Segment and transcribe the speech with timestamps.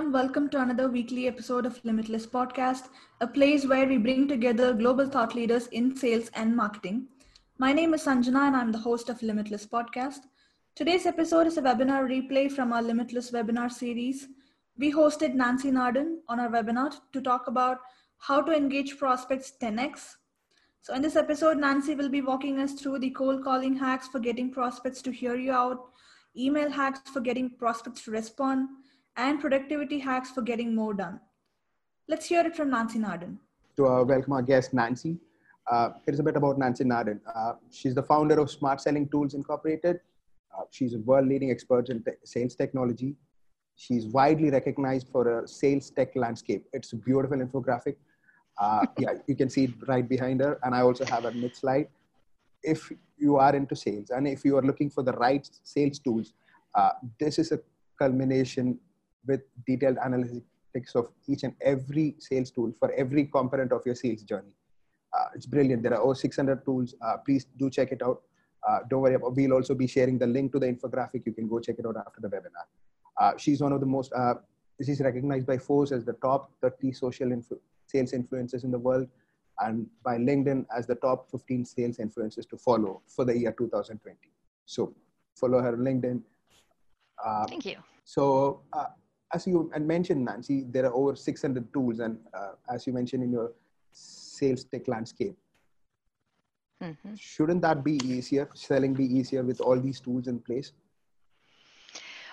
[0.00, 0.12] everyone.
[0.12, 2.88] Welcome to another weekly episode of Limitless Podcast,
[3.20, 7.08] a place where we bring together global thought leaders in sales and marketing.
[7.58, 10.20] My name is Sanjana and I'm the host of Limitless Podcast.
[10.74, 14.28] Today's episode is a webinar replay from our Limitless webinar series.
[14.78, 17.80] We hosted Nancy Nardin on our webinar to talk about
[18.16, 20.14] how to engage prospects 10x.
[20.80, 24.18] So, in this episode, Nancy will be walking us through the cold calling hacks for
[24.18, 25.90] getting prospects to hear you out,
[26.34, 28.68] email hacks for getting prospects to respond,
[29.16, 31.20] and productivity hacks for getting more done.
[32.08, 33.36] Let's hear it from Nancy Nardin.
[33.76, 35.18] To uh, welcome our guest, Nancy.
[35.70, 37.20] Uh, here's a bit about Nancy Nardin.
[37.34, 40.00] Uh, she's the founder of Smart Selling Tools Incorporated.
[40.56, 43.14] Uh, she's a world leading expert in te- sales technology.
[43.76, 46.66] She's widely recognized for her sales tech landscape.
[46.72, 47.96] It's a beautiful infographic.
[48.58, 50.58] Uh, yeah, you can see it right behind her.
[50.64, 51.88] And I also have a mid slide.
[52.62, 56.34] If you are into sales and if you are looking for the right sales tools,
[56.74, 57.60] uh, this is a
[57.98, 58.78] culmination
[59.26, 64.22] with detailed analytics of each and every sales tool for every component of your sales
[64.22, 64.54] journey.
[65.16, 65.82] Uh, it's brilliant.
[65.82, 66.94] There are over 600 tools.
[67.02, 68.22] Uh, please do check it out.
[68.68, 71.22] Uh, don't worry about, we'll also be sharing the link to the infographic.
[71.24, 72.66] You can go check it out after the webinar.
[73.18, 74.34] Uh, she's one of the most, uh,
[74.84, 79.08] she's recognized by Forbes as the top 30 social influ- sales influencers in the world
[79.60, 84.16] and by LinkedIn as the top 15 sales influencers to follow for the year 2020.
[84.66, 84.94] So
[85.34, 86.22] follow her on LinkedIn.
[87.24, 87.76] Uh, Thank you.
[88.04, 88.62] So
[89.32, 93.32] as you mentioned, Nancy, there are over 600 tools, and uh, as you mentioned in
[93.32, 93.52] your
[93.92, 95.36] sales tech landscape,
[96.82, 97.14] mm-hmm.
[97.14, 98.48] shouldn't that be easier?
[98.54, 100.72] Selling be easier with all these tools in place?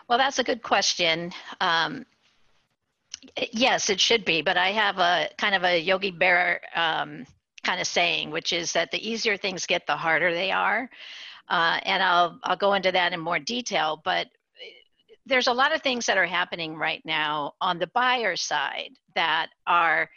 [0.08, 1.31] Well, that's a good question.
[1.59, 2.06] Um,
[3.52, 7.25] yes, it should be, but I have a kind of a Yogi Berra um,
[7.64, 10.90] kind of saying, which is that the easier things get, the harder they are.
[11.50, 14.02] Uh, and I'll I'll go into that in more detail.
[14.03, 14.28] But
[15.28, 19.47] there's a lot of things that are happening right now on the buyer side that
[19.66, 20.09] are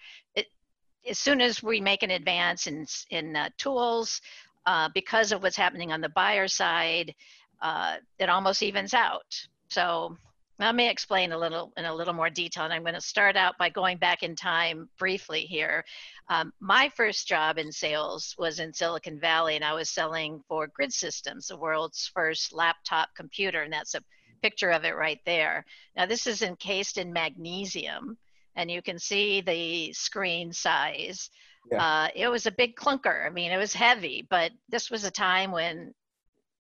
[1.09, 4.21] as soon as we make an advance in in uh, tools
[4.67, 7.15] uh, because of what's happening on the buyer side
[7.63, 9.35] uh, it almost evens out.
[9.69, 10.17] So
[10.59, 13.35] let me explain a little in a little more detail and i'm going to start
[13.35, 15.85] out by going back in time briefly here.
[16.29, 20.69] Um, my first job in sales was in silicon valley and i was selling for
[20.69, 24.03] grid systems the world's first laptop computer and that's a
[24.43, 25.65] picture of it right there.
[25.97, 28.19] Now this is encased in magnesium
[28.57, 31.31] and you can see the screen size.
[31.71, 31.83] Yeah.
[31.83, 33.27] Uh, it was a big clunker.
[33.27, 35.95] I mean, it was heavy, but this was a time when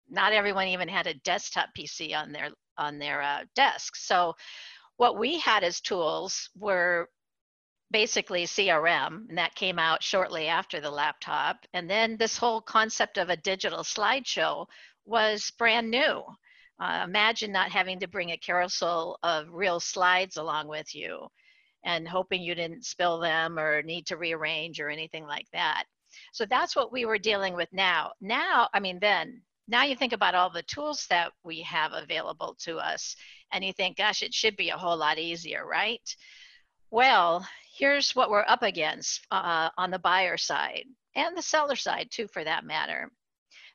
[0.09, 4.07] not everyone even had a desktop PC on their on their uh, desks.
[4.07, 4.35] So
[4.97, 7.09] what we had as tools were
[7.91, 11.65] basically CRM, and that came out shortly after the laptop.
[11.73, 14.67] And then this whole concept of a digital slideshow
[15.05, 16.23] was brand new.
[16.79, 21.27] Uh, imagine not having to bring a carousel of real slides along with you
[21.83, 25.85] and hoping you didn't spill them or need to rearrange or anything like that.
[26.33, 28.11] So that's what we were dealing with now.
[28.21, 32.55] Now, I mean, then, now you think about all the tools that we have available
[32.61, 33.15] to us
[33.51, 36.01] and you think, gosh, it should be a whole lot easier, right?
[36.91, 42.09] Well, here's what we're up against uh, on the buyer side and the seller side,
[42.11, 43.11] too, for that matter.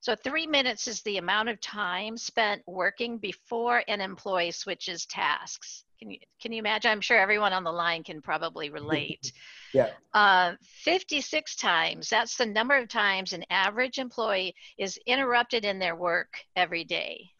[0.02, 5.84] So three minutes is the amount of time spent working before an employee switches tasks.
[6.00, 6.90] Can you, can you imagine?
[6.90, 9.32] I'm sure everyone on the line can probably relate.
[9.72, 9.90] yeah.
[10.12, 15.94] Uh, 56 times, that's the number of times an average employee is interrupted in their
[15.94, 17.30] work every day.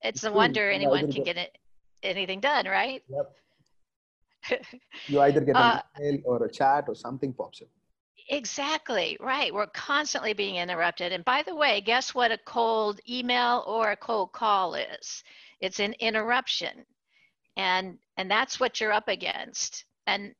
[0.00, 1.58] It's a wonder anyone can get it,
[2.02, 3.02] anything done, right?
[3.10, 4.62] Yep.
[5.08, 7.68] you either get an uh, email or a chat or something pops up.
[8.28, 9.52] Exactly, right.
[9.52, 11.12] We're constantly being interrupted.
[11.12, 15.24] And by the way, guess what a cold email or a cold call is?
[15.60, 16.84] It's an interruption.
[17.56, 19.84] And and that's what you're up against.
[20.06, 20.34] And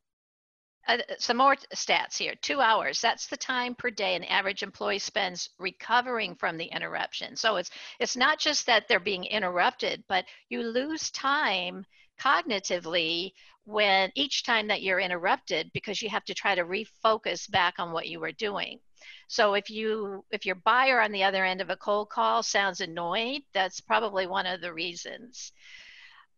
[0.88, 2.34] uh, some more stats here.
[2.42, 3.00] 2 hours.
[3.00, 7.36] That's the time per day an average employee spends recovering from the interruption.
[7.36, 7.70] So it's
[8.00, 11.86] it's not just that they're being interrupted, but you lose time
[12.18, 13.32] cognitively
[13.68, 17.92] when each time that you're interrupted because you have to try to refocus back on
[17.92, 18.80] what you were doing.
[19.28, 22.80] So if you if your buyer on the other end of a cold call sounds
[22.80, 25.52] annoyed that's probably one of the reasons.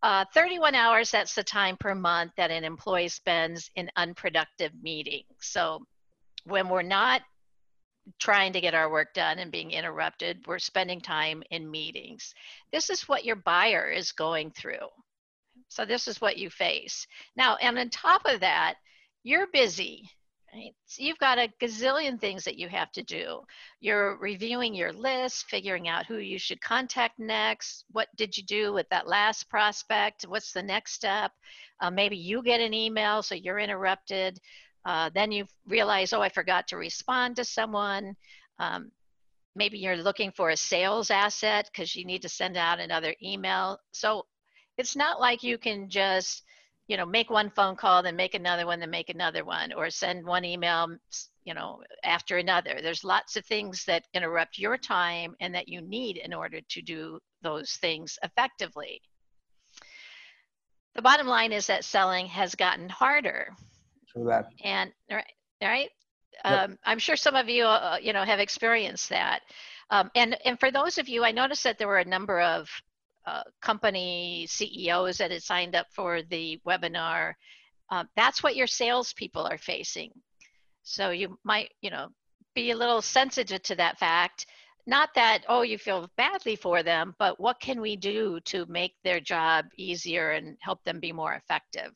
[0.02, 5.36] Uh, 31 hours that's the time per month that an employee spends in unproductive meetings.
[5.40, 5.86] So
[6.44, 7.22] when we're not
[8.18, 12.34] trying to get our work done and being interrupted we're spending time in meetings.
[12.72, 14.88] This is what your buyer is going through
[15.70, 17.06] so this is what you face.
[17.36, 18.74] Now, and on top of that,
[19.22, 20.10] you're busy.
[20.52, 20.74] Right?
[20.86, 23.42] So you've got a gazillion things that you have to do.
[23.78, 27.84] You're reviewing your list, figuring out who you should contact next.
[27.92, 30.24] What did you do with that last prospect?
[30.24, 31.30] What's the next step?
[31.80, 34.40] Uh, maybe you get an email, so you're interrupted.
[34.84, 38.16] Uh, then you realize, oh, I forgot to respond to someone.
[38.58, 38.90] Um,
[39.54, 43.78] maybe you're looking for a sales asset because you need to send out another email.
[43.92, 44.26] So
[44.78, 46.42] it's not like you can just
[46.88, 49.90] you know make one phone call then make another one then make another one or
[49.90, 50.88] send one email
[51.44, 55.80] you know after another there's lots of things that interrupt your time and that you
[55.80, 59.00] need in order to do those things effectively
[60.94, 63.48] the bottom line is that selling has gotten harder
[64.12, 64.48] True that.
[64.64, 65.24] and right,
[65.62, 65.90] right?
[66.44, 66.70] Yep.
[66.70, 69.40] Um, I'm sure some of you, uh, you know, have experienced that.
[69.90, 72.68] Um, and and for those of you, I noticed that there were a number of
[73.26, 77.34] uh, company CEOs that had signed up for the webinar.
[77.90, 80.10] Um, that's what your salespeople are facing.
[80.82, 82.08] So you might, you know,
[82.54, 84.46] be a little sensitive to that fact.
[84.86, 88.94] Not that oh you feel badly for them, but what can we do to make
[89.04, 91.92] their job easier and help them be more effective?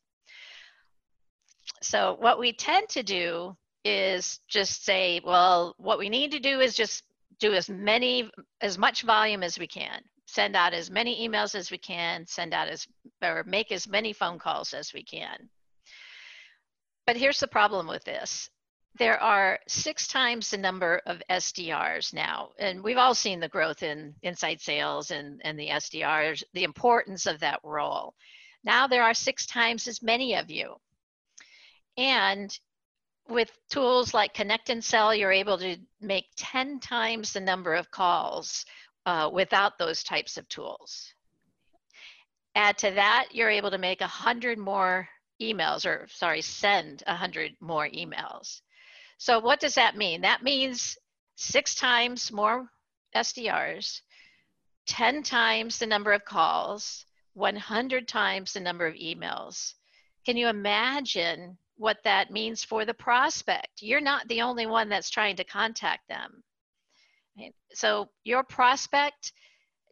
[1.83, 6.61] So what we tend to do is just say, well, what we need to do
[6.61, 7.05] is just
[7.41, 8.31] do as many,
[8.61, 10.01] as much volume as we can.
[10.35, 12.89] Send out as many emails as we can, send out as,
[13.23, 15.49] or make as many phone calls as we can.
[17.07, 18.51] But here's the problem with this.
[18.99, 23.85] There are six times the number of SDRs now, and we've all seen the growth
[23.85, 28.13] in inside sales and, and the SDRs, the importance of that role.
[28.65, 30.75] Now there are six times as many of you.
[31.97, 32.59] And
[33.29, 38.67] with tools like ConnectAndSell, you're able to make 10 times the number of calls
[39.07, 41.13] uh, without those types of tools.
[42.55, 45.09] Add to that, you're able to make 100 more
[45.43, 48.61] emails, or sorry, send 100 more emails.
[49.19, 50.21] So what does that mean?
[50.21, 50.97] That means
[51.37, 52.69] six times more
[53.17, 54.01] SDRs,
[54.87, 59.75] 10 times the number of calls, 100 times the number of emails.
[60.25, 63.83] Can you imagine what that means for the prospect.
[63.83, 66.43] You're not the only one that's trying to contact them.
[67.73, 69.33] So your prospect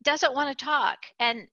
[0.05, 1.47] doesn't want to talk and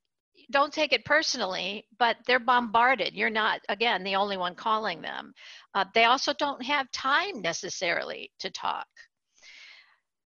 [0.51, 3.13] don't take it personally, but they're bombarded.
[3.13, 5.33] You're not, again, the only one calling them.
[5.75, 8.87] Uh, they also don't have time necessarily to talk.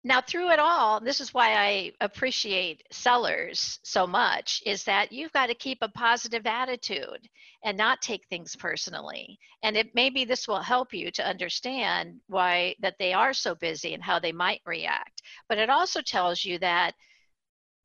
[0.07, 5.33] Now, through it all, this is why I appreciate sellers so much, is that you've
[5.33, 7.27] got to keep a positive attitude
[7.65, 9.39] and not take things personally.
[9.63, 13.95] And it maybe this will help you to understand why that they are so busy
[13.95, 15.23] and how they might react.
[15.49, 16.93] But it also tells you that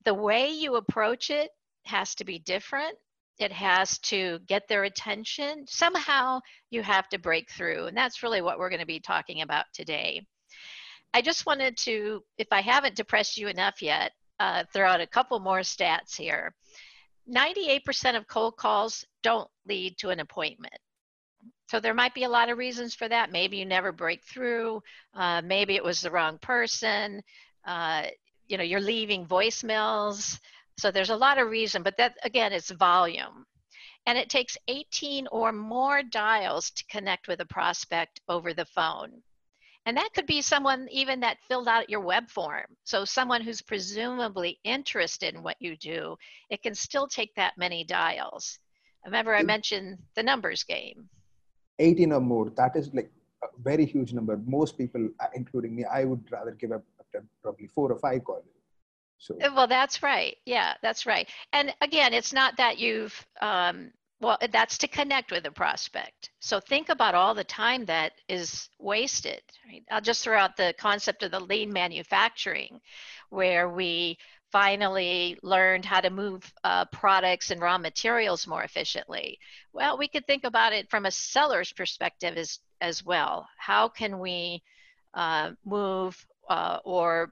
[0.04, 1.52] the way you approach it
[1.86, 2.98] has to be different.
[3.40, 5.66] It has to get their attention.
[5.68, 7.86] Somehow you have to break through.
[7.86, 10.26] And that's really what we're going to be talking about today.
[11.14, 15.08] I just wanted to, if I haven't depressed you enough yet, uh, throw out a
[15.08, 16.54] couple more stats here.
[17.30, 20.78] 98% of cold calls don't lead to an appointment.
[21.70, 23.32] So there might be a lot of reasons for that.
[23.32, 24.82] Maybe you never break through.
[25.14, 27.22] Uh, maybe it was the wrong person.
[27.66, 28.08] Uh,
[28.48, 30.40] you know, you're leaving voicemails.
[30.80, 33.46] So there's a lot of reason, but that again, it's volume.
[34.06, 39.22] And it takes 18 or more dials to connect with a prospect over the phone.
[39.86, 42.66] And that could be someone even that filled out your web form.
[42.84, 46.16] So someone who's presumably interested in what you do,
[46.50, 48.60] it can still take that many dials.
[49.06, 51.10] Remember I mentioned the numbers game.
[51.80, 53.10] 18 or more, that is like
[53.44, 54.38] a very huge number.
[54.46, 56.84] Most people, uh, including me, I would rather give up
[57.42, 58.44] probably four or five calls.
[59.18, 59.36] So.
[59.54, 60.38] Well, that's right.
[60.46, 61.28] Yeah, that's right.
[61.52, 66.32] And again, it's not that you've um, well, that's to connect with a prospect.
[66.40, 69.42] So think about all the time that is wasted.
[69.90, 72.82] I'll just throw out the concept of the lean manufacturing,
[73.30, 74.18] where we
[74.52, 79.40] finally learned how to move uh, products and raw materials more efficiently.
[79.72, 83.48] Well, we could think about it from a seller's perspective as, as well.
[83.58, 84.64] How can we
[85.14, 87.32] uh, move uh, or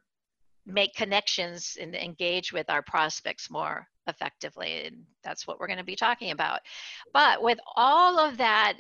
[0.66, 4.86] make connections and engage with our prospects more effectively.
[4.86, 6.62] And that's what we're going to be talking about.
[7.14, 8.78] But with all of that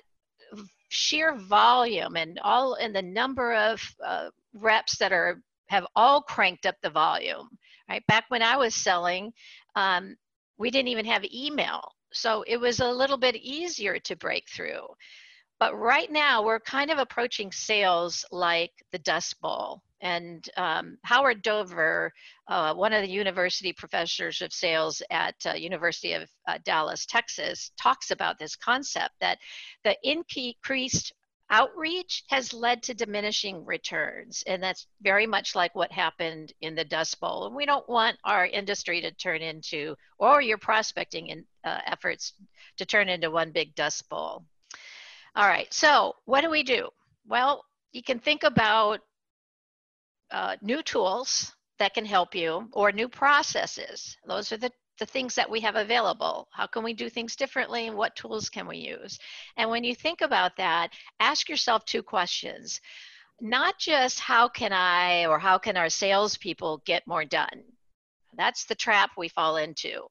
[0.89, 6.65] sheer volume and all and the number of uh, reps that are have all cranked
[6.65, 7.49] up the volume
[7.89, 9.31] right back when i was selling
[9.75, 10.15] um,
[10.57, 14.87] we didn't even have email so it was a little bit easier to break through
[15.59, 21.41] but right now we're kind of approaching sales like the dust bowl and um, Howard
[21.41, 22.11] Dover,
[22.47, 27.71] uh, one of the university professors of sales at uh, University of uh, Dallas, Texas,
[27.81, 29.39] talks about this concept that
[29.83, 31.13] the increased
[31.49, 34.43] outreach has led to diminishing returns.
[34.47, 37.45] And that's very much like what happened in the Dust Bowl.
[37.45, 42.33] And we don't want our industry to turn into, or your prospecting in, uh, efforts
[42.77, 44.43] to turn into one big Dust Bowl.
[45.35, 46.89] All right, so what do we do?
[47.27, 48.99] Well, you can think about
[50.31, 54.17] uh, new tools that can help you or new processes.
[54.25, 56.47] Those are the the things that we have available.
[56.51, 57.87] How can we do things differently?
[57.87, 59.19] and What tools can we use?
[59.55, 62.81] And when you think about that, ask yourself two questions.
[63.39, 67.63] Not just how can I or how can our salespeople get more done?
[68.35, 70.07] That's the trap we fall into.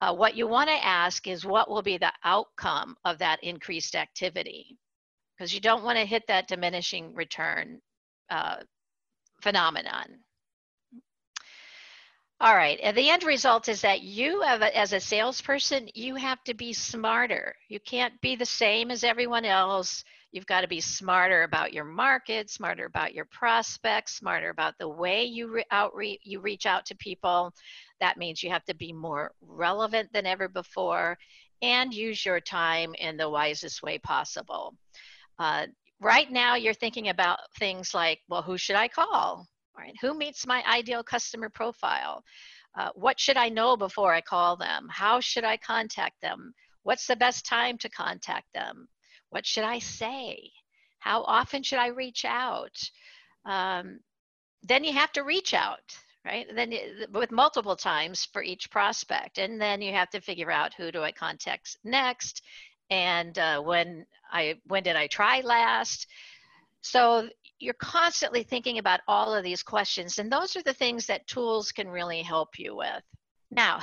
[0.00, 3.96] Uh, what you want to ask is what will be the outcome of that increased
[3.96, 4.78] activity?
[5.36, 7.80] Because you don't want to hit that diminishing return
[8.30, 8.56] uh,
[9.40, 10.20] phenomenon.
[12.40, 12.78] All right.
[12.82, 16.72] And the end result is that you, a, as a salesperson, you have to be
[16.72, 17.54] smarter.
[17.68, 20.04] You can't be the same as everyone else.
[20.32, 24.88] You've got to be smarter about your market, smarter about your prospects, smarter about the
[24.88, 27.52] way you re- outreach you reach out to people.
[28.00, 31.16] That means you have to be more relevant than ever before,
[31.62, 34.74] and use your time in the wisest way possible.
[35.38, 35.66] Uh,
[36.00, 39.48] right now, you're thinking about things like, well, who should I call?
[39.76, 39.94] right?
[40.00, 42.22] Who meets my ideal customer profile?
[42.78, 44.88] Uh, what should I know before I call them?
[44.90, 46.54] How should I contact them?
[46.82, 48.88] What's the best time to contact them?
[49.30, 50.50] What should I say?
[50.98, 52.76] How often should I reach out?
[53.46, 54.00] Um,
[54.62, 56.46] then you have to reach out, right?
[56.54, 56.72] Then
[57.12, 61.02] with multiple times for each prospect, and then you have to figure out who do
[61.02, 62.42] I contact next,
[62.94, 66.06] and uh, when I when did I try last?
[66.80, 71.26] So you're constantly thinking about all of these questions, and those are the things that
[71.26, 73.02] tools can really help you with.
[73.50, 73.80] Now,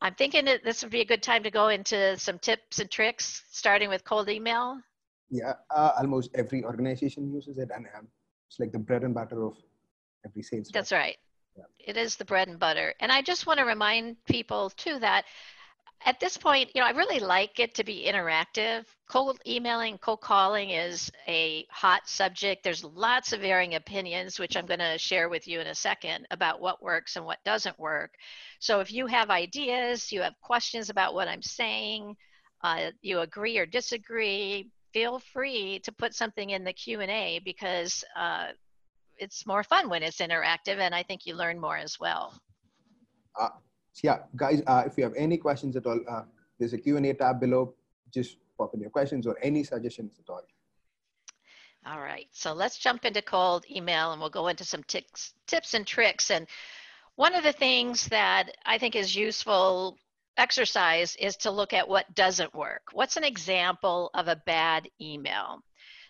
[0.00, 2.90] I'm thinking that this would be a good time to go into some tips and
[2.90, 4.78] tricks, starting with cold email.
[5.28, 8.08] Yeah, uh, almost every organization uses it, and um,
[8.48, 9.56] it's like the bread and butter of
[10.24, 10.70] every sales.
[10.72, 11.16] That's right.
[11.56, 11.64] Yeah.
[11.78, 12.94] It is the bread and butter.
[13.00, 15.26] And I just want to remind people too that
[16.04, 18.84] at this point, you know, I really like it to be interactive.
[19.08, 22.64] Cold emailing, cold calling is a hot subject.
[22.64, 26.26] There's lots of varying opinions, which I'm going to share with you in a second
[26.30, 28.14] about what works and what doesn't work.
[28.58, 32.16] So if you have ideas, you have questions about what I'm saying,
[32.62, 38.48] uh, you agree or disagree, feel free to put something in the Q&A because uh,
[39.18, 42.34] it's more fun when it's interactive and I think you learn more as well.
[43.38, 43.48] Uh,
[44.02, 46.22] yeah, guys, uh, if you have any questions at all, uh,
[46.58, 47.74] there's a Q&A tab below.
[48.12, 50.42] Just pop in your questions or any suggestions at all.
[51.84, 55.74] All right, so let's jump into cold email and we'll go into some tips, tips
[55.74, 56.30] and tricks.
[56.30, 56.46] And
[57.16, 59.98] one of the things that I think is useful
[60.36, 62.82] exercise is to look at what doesn't work.
[62.92, 65.62] What's an example of a bad email?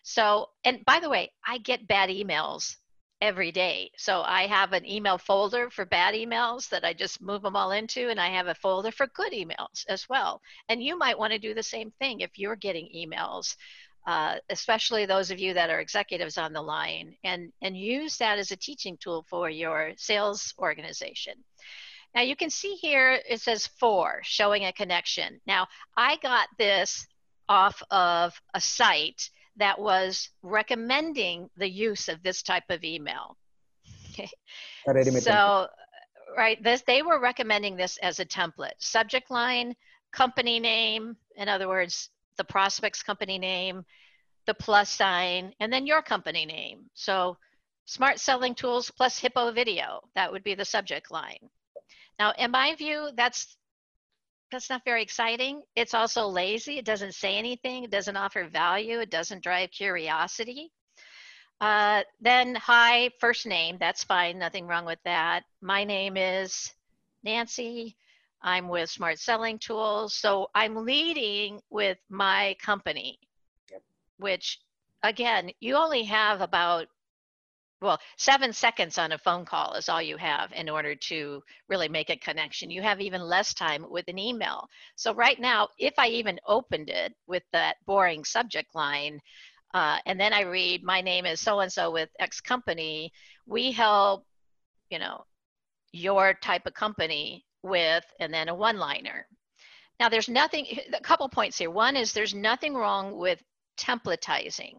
[0.02, 2.76] So, and by the way, I get bad emails
[3.22, 3.88] every day.
[3.96, 7.70] So I have an email folder for bad emails that I just move them all
[7.70, 10.42] into, and I have a folder for good emails as well.
[10.68, 13.54] And you might want to do the same thing if you're getting emails,
[14.08, 18.40] uh, especially those of you that are executives on the line, and, and use that
[18.40, 21.34] as a teaching tool for your sales organization.
[22.16, 25.40] Now you can see here it says for, showing a connection.
[25.46, 27.06] Now I got this
[27.48, 33.36] off of a site that was recommending the use of this type of email.
[34.10, 34.28] Okay.
[35.20, 35.68] So,
[36.36, 38.72] right, this they were recommending this as a template.
[38.78, 39.74] Subject line,
[40.12, 43.84] company name, in other words, the prospect's company name,
[44.46, 46.90] the plus sign, and then your company name.
[46.94, 47.36] So,
[47.84, 51.48] smart selling tools plus hippo video, that would be the subject line.
[52.18, 53.56] Now, in my view, that's
[54.52, 55.62] that's not very exciting.
[55.74, 56.78] It's also lazy.
[56.78, 57.84] It doesn't say anything.
[57.84, 59.00] It doesn't offer value.
[59.00, 60.70] It doesn't drive curiosity.
[61.60, 63.78] Uh, then, hi, first name.
[63.80, 64.38] That's fine.
[64.38, 65.44] Nothing wrong with that.
[65.60, 66.72] My name is
[67.24, 67.96] Nancy.
[68.42, 70.14] I'm with Smart Selling Tools.
[70.14, 73.18] So I'm leading with my company,
[74.18, 74.60] which
[75.02, 76.88] again, you only have about
[77.82, 81.88] well, seven seconds on a phone call is all you have in order to really
[81.88, 82.70] make a connection.
[82.70, 84.68] You have even less time with an email.
[84.94, 89.20] So right now, if I even opened it with that boring subject line,
[89.74, 93.12] uh, and then I read, my name is so-and-so with X company,
[93.46, 94.24] we help,
[94.88, 95.24] you know,
[95.92, 99.26] your type of company with, and then a one-liner.
[99.98, 101.70] Now there's nothing, a couple points here.
[101.70, 103.42] One is there's nothing wrong with
[103.76, 104.76] templatizing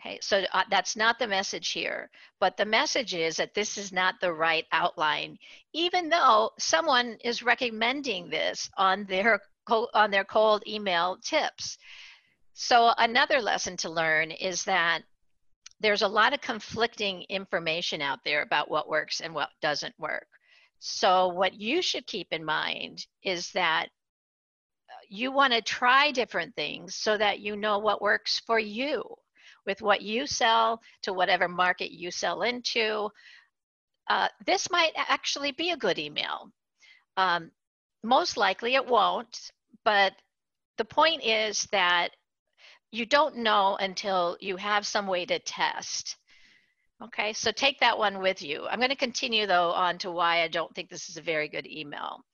[0.00, 3.92] Okay, so uh, that's not the message here, but the message is that this is
[3.92, 5.38] not the right outline,
[5.72, 9.40] even though someone is recommending this on their
[9.94, 11.78] on their cold email tips.
[12.54, 15.02] So, another lesson to learn is that
[15.80, 20.28] there's a lot of conflicting information out there about what works and what doesn't work.
[20.78, 23.86] So, what you should keep in mind is that
[24.88, 29.02] uh, you want to try different things so that you know what works for you
[29.68, 33.10] with what you sell to whatever market you sell into.
[34.08, 36.50] Uh, this might actually be a good email.
[37.18, 37.50] Um,
[38.02, 39.52] most likely it won't,
[39.84, 40.14] but
[40.78, 42.08] the point is that
[42.92, 46.16] you don't know until you have some way to test.
[47.04, 48.66] Okay, so take that one with you.
[48.66, 51.48] I'm going to continue though on to why I don't think this is a very
[51.48, 52.24] good email.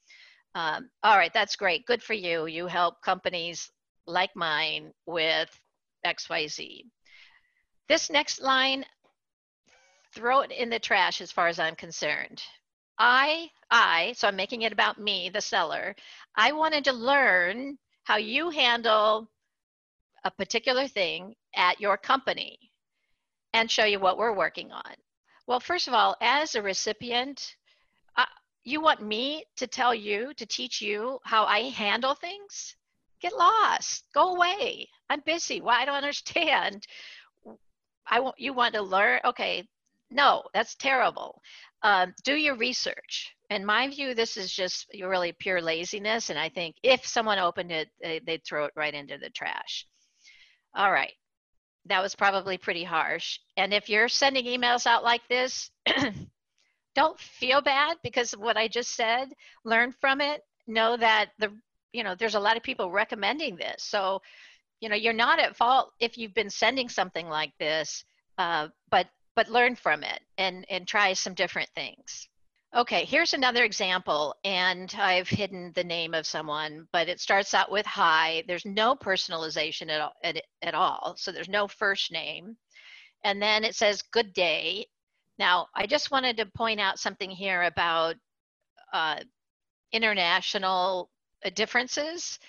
[0.55, 1.85] Um, all right, that's great.
[1.85, 2.47] Good for you.
[2.47, 3.73] You help companies
[4.07, 5.51] like mine with
[6.07, 6.85] XYZ.
[7.89, 8.85] This next line,
[10.15, 12.43] throw it in the trash as far as I'm concerned.
[12.99, 15.95] I, I, so I'm making it about me, the seller.
[16.37, 19.29] I wanted to learn how you handle
[20.25, 22.59] a particular thing at your company
[23.53, 24.95] and show you what we're working on.
[25.47, 27.57] Well, first of all, as a recipient,
[28.17, 28.25] uh,
[28.63, 32.77] you want me to tell you, to teach you how I handle things?
[33.21, 34.89] Get lost, go away.
[35.11, 35.61] I'm busy.
[35.61, 36.87] Well, I don't understand.
[38.07, 39.21] I want you want to learn.
[39.25, 39.67] Okay,
[40.11, 41.43] no, that's terrible.
[41.83, 43.35] Um, do your research.
[43.51, 46.31] In my view, this is just really pure laziness.
[46.31, 49.87] And I think if someone opened it, they, would throw it right into the trash.
[50.75, 51.13] All right.
[51.87, 53.39] That was probably pretty harsh.
[53.57, 55.71] And if you're sending emails out like this,
[56.95, 59.29] don't feel bad because of what I just said.
[59.65, 60.43] Learn from it.
[60.67, 61.53] Know that the
[61.93, 63.85] you know there's a lot of people recommending this.
[63.85, 64.23] So
[64.81, 68.05] you know you're not at fault if you've been sending something like this,
[68.39, 72.29] uh, but but learn from it and and try some different things.
[72.77, 77.71] Okay, here's another example, and I've hidden the name of someone, but it starts out
[77.71, 78.43] with hi.
[78.49, 82.57] There's no personalization at all, at, at all, so there's no first name.
[83.23, 84.87] And then it says good day.
[85.39, 88.17] Now, I just wanted to point out something here about
[88.93, 89.21] uh,
[89.93, 91.11] international
[91.45, 92.41] uh, differences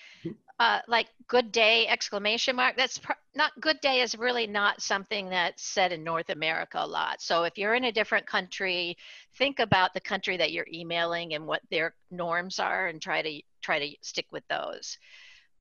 [0.59, 2.77] uh, like good day exclamation mark.
[2.77, 6.87] That's pr- not good day is really not something that's said in north america a
[6.87, 7.21] lot.
[7.21, 8.97] So if you're in a different country
[9.37, 13.41] think about the country that you're emailing and what their norms are and try to
[13.61, 14.97] try to stick with those.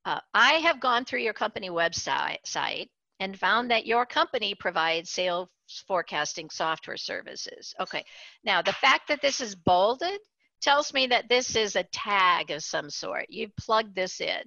[0.05, 5.09] Uh, i have gone through your company website site and found that your company provides
[5.09, 5.49] sales
[5.87, 7.73] forecasting software services.
[7.79, 8.03] Okay.
[8.43, 10.19] Now the fact that this is bolded
[10.61, 13.25] tells me that this is a tag of some sort.
[13.29, 14.43] You've plugged this in.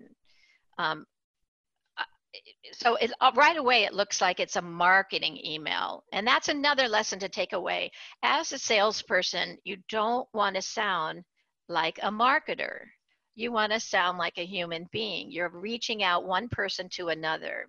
[0.78, 1.04] Um,
[1.96, 2.04] uh,
[2.72, 6.88] so it, uh, right away it looks like it's a marketing email and that's another
[6.88, 7.90] lesson to take away.
[8.22, 11.24] As a salesperson you don't want to sound
[11.68, 12.78] like a marketer.
[13.34, 15.30] You want to sound like a human being.
[15.30, 17.66] You're reaching out one person to another.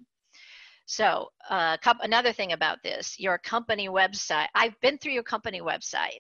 [0.86, 6.20] So uh, another thing about this your company website i've been through your company website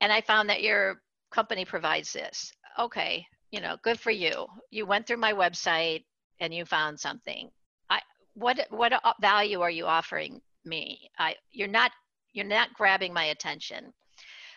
[0.00, 2.52] and i found that your company provides this.
[2.78, 3.26] Okay
[3.56, 4.46] you know, good for you.
[4.70, 6.04] You went through my website
[6.40, 7.50] and you found something.
[7.88, 8.00] I
[8.34, 8.92] what what
[9.22, 11.10] value are you offering me?
[11.18, 11.90] I you're not
[12.34, 13.94] you're not grabbing my attention.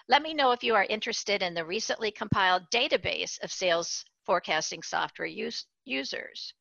[0.10, 4.84] Let me know if you are interested in the recently compiled database of sales forecasting
[4.84, 6.54] software use, users.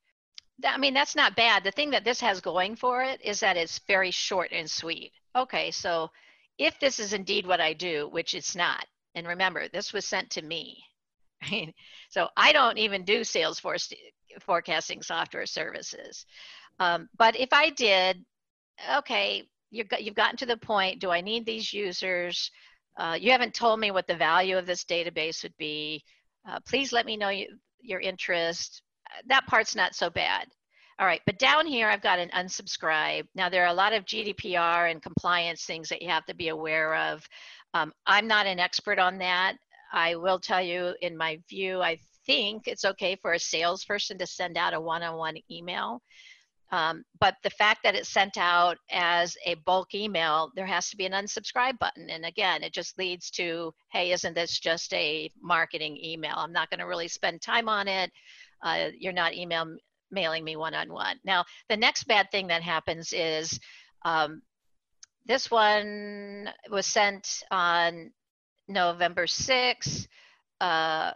[0.65, 1.65] I mean, that's not bad.
[1.65, 5.13] The thing that this has going for it is that it's very short and sweet.
[5.35, 6.11] Okay, so
[6.57, 10.31] if this is indeed what I do, which it's not, and remember, this was sent
[10.31, 10.85] to me,
[12.11, 13.93] So I don't even do Salesforce
[14.41, 16.25] forecasting software services.
[16.79, 18.25] Um, but if I did,
[18.97, 22.51] okay, you've, you've gotten to the point, do I need these users?
[22.97, 26.03] Uh, you haven't told me what the value of this database would be.
[26.49, 27.49] Uh, please let me know you,
[27.81, 28.83] your interest.
[29.27, 30.49] That part's not so bad.
[30.99, 33.25] All right, but down here I've got an unsubscribe.
[33.37, 36.49] Now there are a lot of GDPR and compliance things that you have to be
[36.49, 37.25] aware of.
[37.75, 39.57] Um, I'm not an expert on that.
[39.93, 44.27] I will tell you, in my view, I think it's okay for a salesperson to
[44.27, 46.03] send out a one on one email.
[46.71, 50.97] Um, but the fact that it's sent out as a bulk email, there has to
[50.97, 52.11] be an unsubscribe button.
[52.11, 56.35] And again, it just leads to, hey, isn't this just a marketing email?
[56.37, 58.13] I'm not going to really spend time on it.
[58.63, 59.77] Uh, you're not email
[60.11, 61.19] mailing me one on one.
[61.25, 63.59] Now, the next bad thing that happens is
[64.05, 64.43] um,
[65.25, 68.11] this one was sent on
[68.69, 70.07] November 6th,
[70.61, 71.13] uh,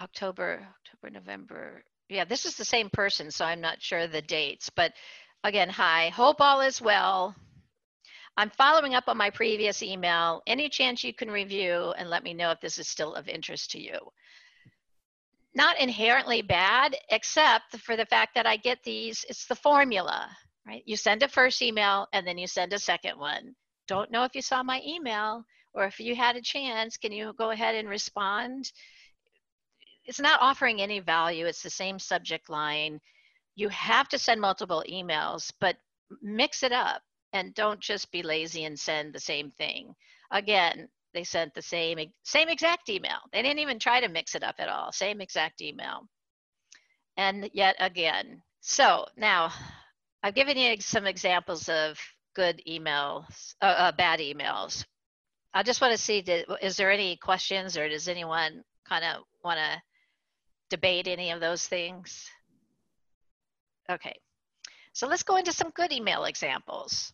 [0.00, 1.84] October, October, November.
[2.08, 4.70] Yeah, this is the same person, so I'm not sure the dates.
[4.70, 4.92] But
[5.44, 7.34] again, hi, hope all is well.
[8.36, 10.42] I'm following up on my previous email.
[10.46, 13.70] Any chance you can review and let me know if this is still of interest
[13.72, 13.98] to you?
[15.54, 20.28] not inherently bad, except for the fact that I get these, it's the formula,
[20.66, 20.82] right?
[20.84, 23.54] You send a first email and then you send a second one.
[23.86, 27.32] Don't know if you saw my email or if you had a chance, can you
[27.36, 28.70] go ahead and respond?
[30.04, 31.46] It's not offering any value.
[31.46, 33.00] It's the same subject line.
[33.56, 35.76] You have to send multiple emails, but
[36.22, 39.94] mix it up and don't just be lazy and send the same thing.
[40.30, 43.18] Again, they sent the same same exact email.
[43.32, 44.92] They didn't even try to mix it up at all.
[44.92, 46.08] Same exact email.
[47.16, 48.42] And yet again.
[48.60, 49.52] So now
[50.22, 51.98] I've given you some examples of
[52.34, 54.84] good emails, uh, uh, bad emails.
[55.56, 59.22] I just want to see, did, is there any questions or does anyone kind of
[59.44, 59.82] want to
[60.68, 62.28] debate any of those things?
[63.88, 64.18] Okay,
[64.92, 67.12] so let's go into some good email examples.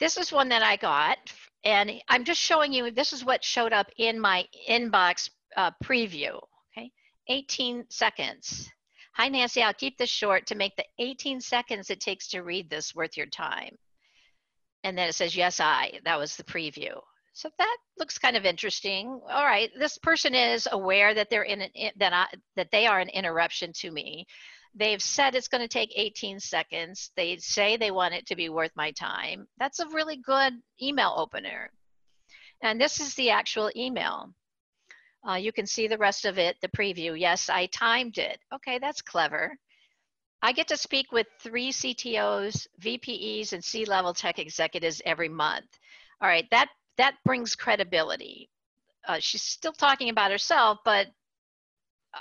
[0.00, 1.18] This is one that I got,
[1.64, 6.40] and I'm just showing you, this is what showed up in my inbox uh, preview,
[6.76, 6.90] okay?
[7.28, 8.70] 18 seconds.
[9.16, 12.70] Hi, Nancy, I'll keep this short to make the 18 seconds it takes to read
[12.70, 13.76] this worth your time.
[14.84, 17.00] And then it says, yes, I, that was the preview.
[17.34, 19.08] So that looks kind of interesting.
[19.30, 23.00] All right, this person is aware that they're in an, that I, that they are
[23.00, 24.26] an interruption to me.
[24.74, 27.10] They've said it's going to take 18 seconds.
[27.16, 29.46] They say they want it to be worth my time.
[29.58, 31.70] That's a really good email opener.
[32.62, 34.32] And this is the actual email.
[35.28, 37.18] Uh, you can see the rest of it, the preview.
[37.18, 38.38] Yes, I timed it.
[38.54, 39.56] Okay, that's clever.
[40.42, 45.78] I get to speak with three CTOs, VPEs, and C-level tech executives every month.
[46.20, 48.50] All right, that that brings credibility.
[49.06, 51.08] Uh, she's still talking about herself, but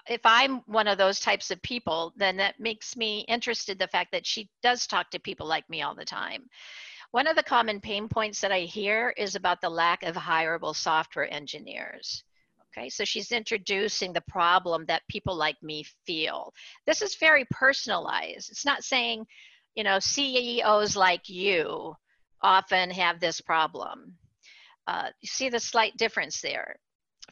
[0.07, 4.12] if I'm one of those types of people, then that makes me interested the fact
[4.13, 6.43] that she does talk to people like me all the time.
[7.12, 10.75] One of the common pain points that I hear is about the lack of hireable
[10.75, 12.23] software engineers.
[12.77, 16.53] Okay, so she's introducing the problem that people like me feel.
[16.86, 18.49] This is very personalized.
[18.49, 19.25] It's not saying,
[19.75, 21.95] you know, CEOs like you
[22.41, 24.15] often have this problem.
[24.88, 26.77] Uh, you see the slight difference there.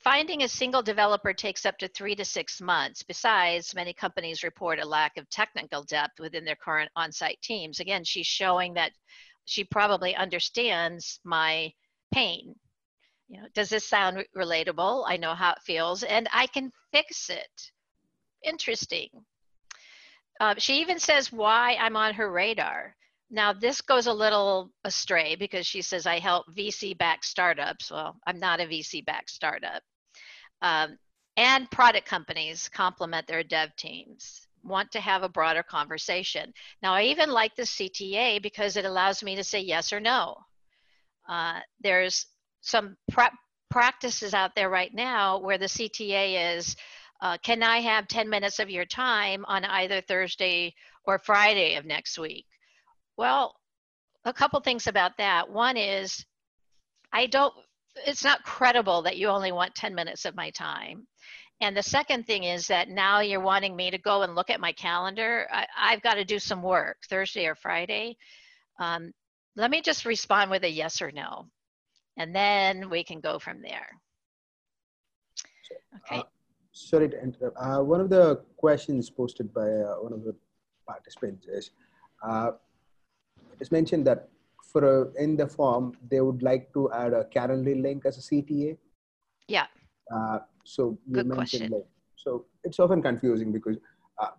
[0.03, 3.03] Finding a single developer takes up to three to six months.
[3.03, 7.79] Besides, many companies report a lack of technical depth within their current on site teams.
[7.79, 8.91] Again, she's showing that
[9.45, 11.73] she probably understands my
[12.13, 12.55] pain.
[13.29, 15.05] You know, does this sound relatable?
[15.07, 17.71] I know how it feels and I can fix it.
[18.43, 19.09] Interesting.
[20.39, 22.95] Uh, she even says why I'm on her radar.
[23.29, 27.91] Now, this goes a little astray because she says I help VC backed startups.
[27.91, 29.83] Well, I'm not a VC backed startup.
[30.61, 30.97] Um,
[31.37, 36.53] and product companies complement their dev teams want to have a broader conversation.
[36.81, 40.35] Now, I even like the CTA because it allows me to say yes or no.
[41.27, 42.25] Uh, there's
[42.61, 43.37] some pra-
[43.69, 46.75] practices out there right now where the CTA is
[47.21, 51.85] uh, can I have 10 minutes of your time on either Thursday or Friday of
[51.85, 52.45] next week?
[53.17, 53.55] Well,
[54.25, 55.49] a couple things about that.
[55.49, 56.25] One is
[57.11, 57.53] I don't
[58.05, 61.07] it's not credible that you only want 10 minutes of my time.
[61.59, 64.61] And the second thing is that now you're wanting me to go and look at
[64.61, 65.47] my calendar.
[65.51, 68.15] I, have got to do some work Thursday or Friday.
[68.79, 69.11] Um,
[69.57, 71.47] let me just respond with a yes or no,
[72.17, 73.87] and then we can go from there.
[75.97, 76.19] Okay.
[76.19, 76.23] Uh,
[76.71, 77.57] sorry to interrupt.
[77.57, 80.35] Uh, one of the questions posted by uh, one of the
[80.87, 81.71] participants is
[82.27, 82.51] uh,
[83.59, 84.29] it's mentioned that
[84.71, 88.21] for a, in the form, they would like to add a Calendly link as a
[88.21, 88.77] CTA.
[89.47, 89.65] Yeah.
[90.13, 91.71] Uh, so you Good mentioned question.
[91.71, 93.77] like, so it's often confusing because
[94.19, 94.31] uh,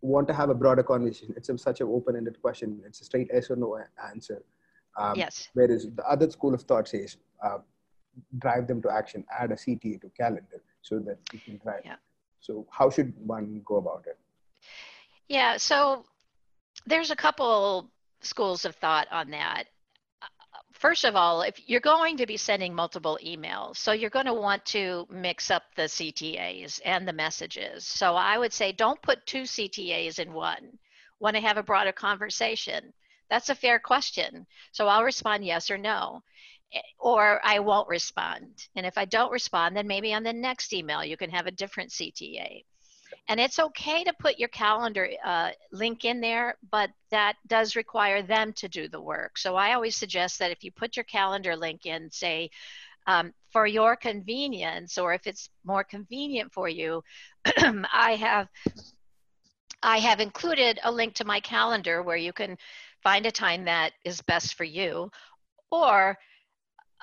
[0.00, 1.34] want to have a broader conversation.
[1.36, 2.80] It's a, such an open-ended question.
[2.86, 3.78] It's a straight yes or no
[4.10, 4.42] answer.
[4.96, 5.48] Um, yes.
[5.54, 7.58] Whereas the other school of thought says uh,
[8.38, 11.82] drive them to action, add a CTA to calendar so that you can drive.
[11.84, 11.96] Yeah.
[12.40, 14.18] So how should one go about it?
[15.28, 15.56] Yeah.
[15.56, 16.04] So
[16.86, 19.64] there's a couple schools of thought on that.
[20.72, 24.34] First of all, if you're going to be sending multiple emails, so you're going to
[24.34, 27.86] want to mix up the CTAs and the messages.
[27.86, 30.78] So I would say don't put two CTAs in one.
[31.20, 32.92] Want to have a broader conversation?
[33.30, 34.46] That's a fair question.
[34.72, 36.22] So I'll respond yes or no
[36.72, 38.66] eh, or I won't respond.
[38.76, 41.50] And if I don't respond, then maybe on the next email you can have a
[41.52, 42.64] different CTA.
[43.28, 48.22] And it's okay to put your calendar uh, link in there, but that does require
[48.22, 49.38] them to do the work.
[49.38, 52.50] So I always suggest that if you put your calendar link in, say,
[53.06, 57.02] um, for your convenience, or if it's more convenient for you,
[57.46, 58.48] I have
[59.82, 62.56] I have included a link to my calendar where you can
[63.04, 65.10] find a time that is best for you,
[65.70, 66.18] or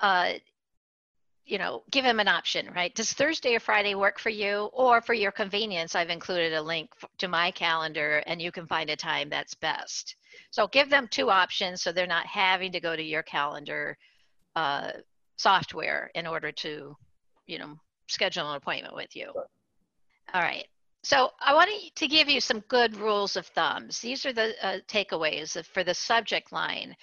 [0.00, 0.34] uh,
[1.44, 2.94] you know, give them an option, right?
[2.94, 4.70] Does Thursday or Friday work for you?
[4.72, 8.90] Or for your convenience, I've included a link to my calendar and you can find
[8.90, 10.16] a time that's best.
[10.50, 13.98] So give them two options so they're not having to go to your calendar
[14.54, 14.92] uh,
[15.36, 16.96] software in order to,
[17.46, 19.32] you know, schedule an appointment with you.
[20.32, 20.66] All right.
[21.04, 23.98] So I want to give you some good rules of thumbs.
[23.98, 26.94] These are the uh, takeaways for the subject line.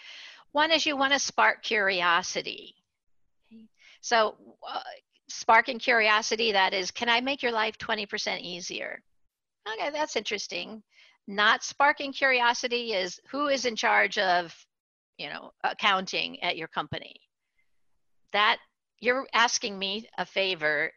[0.53, 2.75] One is you want to spark curiosity.
[4.01, 4.35] So
[4.67, 4.79] uh,
[5.27, 9.01] sparking curiosity, that is, can I make your life 20% easier?
[9.67, 10.81] Okay, that's interesting.
[11.27, 14.55] Not sparking curiosity is who is in charge of,
[15.17, 17.15] you know, accounting at your company.
[18.31, 18.59] That
[19.01, 20.91] you're asking me a favor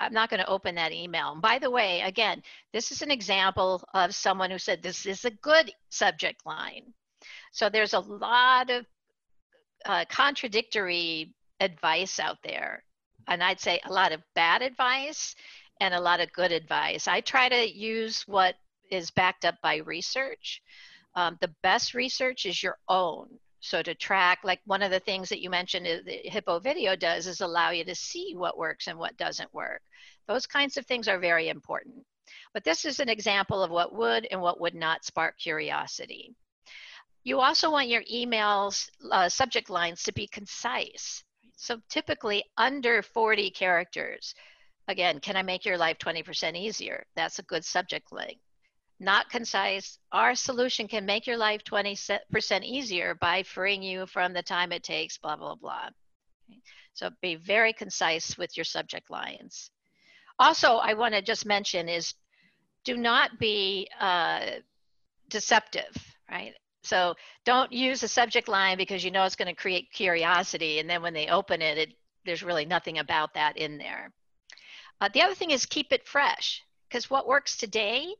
[0.00, 3.10] i'm not going to open that email and by the way again this is an
[3.10, 6.92] example of someone who said this is a good subject line
[7.52, 8.84] so there's a lot of
[9.84, 12.84] uh, contradictory advice out there.
[13.28, 15.34] And I'd say a lot of bad advice
[15.80, 17.08] and a lot of good advice.
[17.08, 18.56] I try to use what
[18.90, 20.62] is backed up by research.
[21.14, 23.28] Um, the best research is your own.
[23.64, 27.26] So to track, like one of the things that you mentioned the Hippo video does
[27.26, 29.80] is allow you to see what works and what doesn't work.
[30.28, 32.04] Those kinds of things are very important.
[32.52, 36.34] But this is an example of what would and what would not spark curiosity.
[37.22, 41.24] You also want your emails uh, subject lines to be concise.
[41.56, 44.34] So typically under 40 characters.
[44.88, 47.06] Again, can I make your life 20% easier?
[47.16, 48.38] That's a good subject line.
[49.00, 49.98] Not concise.
[50.12, 54.82] Our solution can make your life 20% easier by freeing you from the time it
[54.82, 55.90] takes, blah, blah, blah.
[56.94, 59.70] So be very concise with your subject lines.
[60.38, 62.14] Also, I want to just mention is
[62.84, 64.40] do not be uh,
[65.28, 65.96] deceptive,
[66.30, 66.54] right?
[66.82, 70.78] So don't use a subject line because you know it's going to create curiosity.
[70.78, 74.12] And then when they open it, it there's really nothing about that in there.
[75.00, 78.14] Uh, the other thing is keep it fresh because what works today,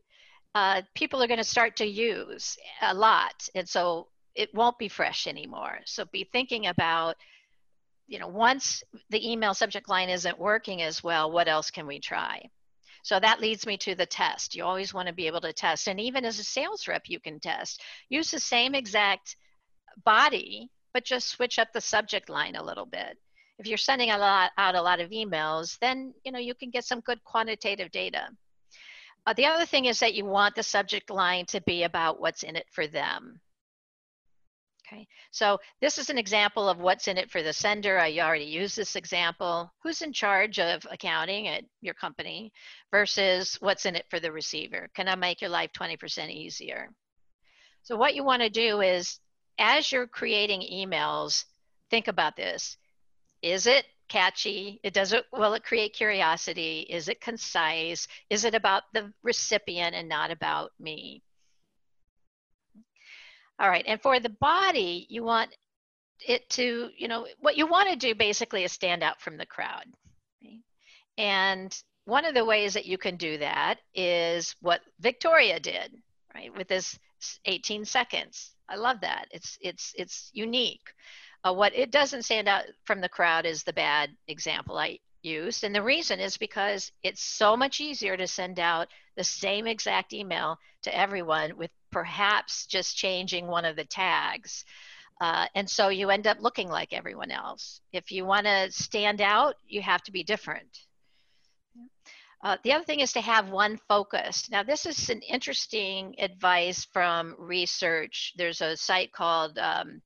[0.55, 3.49] uh, people are going to start to use a lot.
[3.55, 5.79] And so it won't be fresh anymore.
[5.85, 7.17] So be thinking about,
[8.07, 11.99] you know, once the email subject line isn't working as well, what else can we
[11.99, 12.49] try?
[13.03, 14.55] So that leads me to the test.
[14.55, 15.89] You always want to be able to test.
[15.89, 17.83] And even as a sales rep, you can test.
[18.09, 19.37] Use the same exact
[20.05, 23.19] body, but just switch up the subject line a little bit.
[23.59, 26.71] If you're sending a lot, out a lot of emails, then you know you can
[26.71, 28.29] get some good quantitative data.
[29.27, 32.43] Uh, the other thing is that you want the subject line to be about what's
[32.43, 33.41] in it for them.
[34.87, 37.99] Okay, so this is an example of what's in it for the sender.
[37.99, 39.73] I already used this example.
[39.83, 42.53] Who's in charge of accounting at your company
[42.91, 44.91] versus what's in it for the receiver?
[44.95, 46.91] Can I make your life 20% easier?
[47.83, 49.21] So what you want to do is,
[49.59, 51.45] as you're creating emails,
[51.91, 52.77] think about this.
[53.41, 54.81] Is it catchy?
[54.83, 56.81] It does it, will it create curiosity?
[56.89, 58.07] Is it concise?
[58.31, 61.23] Is it about the recipient and not about me?
[63.59, 65.51] All right, and for the body, you want
[66.27, 69.47] it to, you know, what you want to do basically is stand out from the
[69.47, 69.85] crowd.
[70.45, 70.59] Okay?
[71.19, 75.95] And one of the ways that you can do that is what Victoria did,
[76.35, 76.99] right, with this
[77.45, 78.55] 18 seconds.
[78.69, 79.27] I love that.
[79.31, 80.93] It's it's it's unique.
[81.45, 85.65] Uh, what it doesn't stand out from the crowd is the bad example I used,
[85.65, 90.13] and the reason is because it's so much easier to send out the same exact
[90.13, 94.65] email to everyone with perhaps just changing one of the tags.
[95.21, 97.81] Uh, and so you end up looking like everyone else.
[97.93, 100.79] If you want to stand out, you have to be different.
[102.43, 104.51] Uh, the other thing is to have one focus.
[104.51, 108.35] Now, this is an interesting advice from research.
[108.37, 110.03] There's a site called um,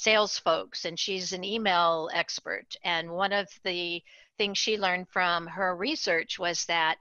[0.00, 2.74] Sales Folks, and she's an email expert.
[2.84, 4.02] And one of the
[4.38, 6.96] things she learned from her research was that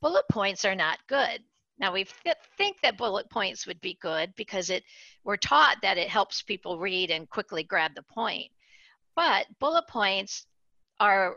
[0.00, 1.42] bullet points are not good.
[1.78, 4.82] Now we th- think that bullet points would be good because it
[5.24, 8.50] we're taught that it helps people read and quickly grab the point.
[9.14, 10.46] But bullet points
[11.00, 11.36] are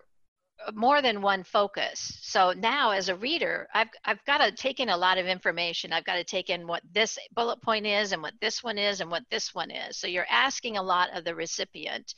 [0.63, 2.17] Uh, more than one focus.
[2.21, 5.91] So now as a reader, I've I've got to take in a lot of information.
[5.91, 9.01] I've got to take in what this bullet point is and what this one is
[9.01, 9.97] and what this one is.
[9.97, 12.13] So you're asking a lot of the recipient.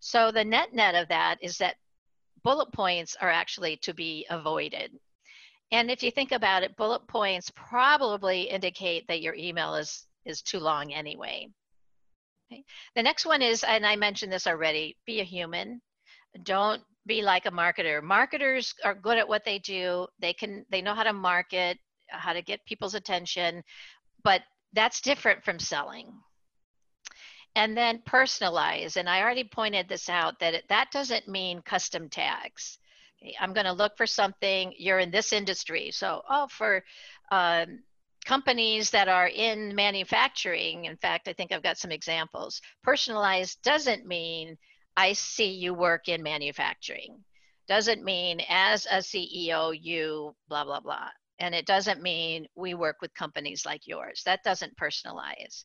[0.00, 1.76] So the net net of that is that
[2.42, 4.92] bullet points are actually to be avoided.
[5.70, 10.40] And if you think about it, bullet points probably indicate that your email is, is
[10.42, 11.48] too long anyway.
[12.52, 12.64] Okay.
[12.94, 15.80] The next one is, and I mentioned this already, be a human.
[16.42, 18.02] Don't be like a marketer.
[18.02, 20.06] Marketers are good at what they do.
[20.20, 23.62] They can they know how to market, how to get people's attention,
[24.22, 26.12] but that's different from selling.
[27.56, 28.96] and then personalize.
[28.96, 32.78] And I already pointed this out that it, that doesn't mean custom tags.
[33.40, 34.74] I'm going to look for something.
[34.76, 36.84] You're in this industry, so oh, for
[37.30, 37.80] um,
[38.26, 40.84] companies that are in manufacturing.
[40.86, 42.60] In fact, I think I've got some examples.
[42.82, 44.56] Personalized doesn't mean
[44.96, 47.24] I see you work in manufacturing.
[47.66, 51.08] Doesn't mean as a CEO you blah blah blah.
[51.38, 54.22] And it doesn't mean we work with companies like yours.
[54.24, 55.64] That doesn't personalize.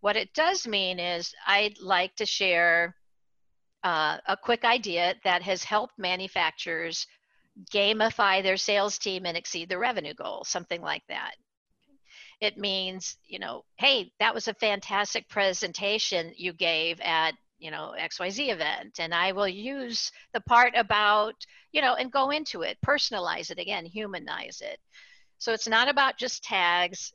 [0.00, 2.96] What it does mean is I'd like to share
[3.84, 7.06] uh, a quick idea that has helped manufacturers
[7.72, 11.32] gamify their sales team and exceed their revenue goal, something like that.
[12.40, 17.94] It means, you know, hey, that was a fantastic presentation you gave at, you know,
[17.98, 18.98] XYZ event.
[18.98, 21.34] And I will use the part about,
[21.72, 24.78] you know, and go into it, personalize it again, humanize it.
[25.38, 27.12] So it's not about just tags,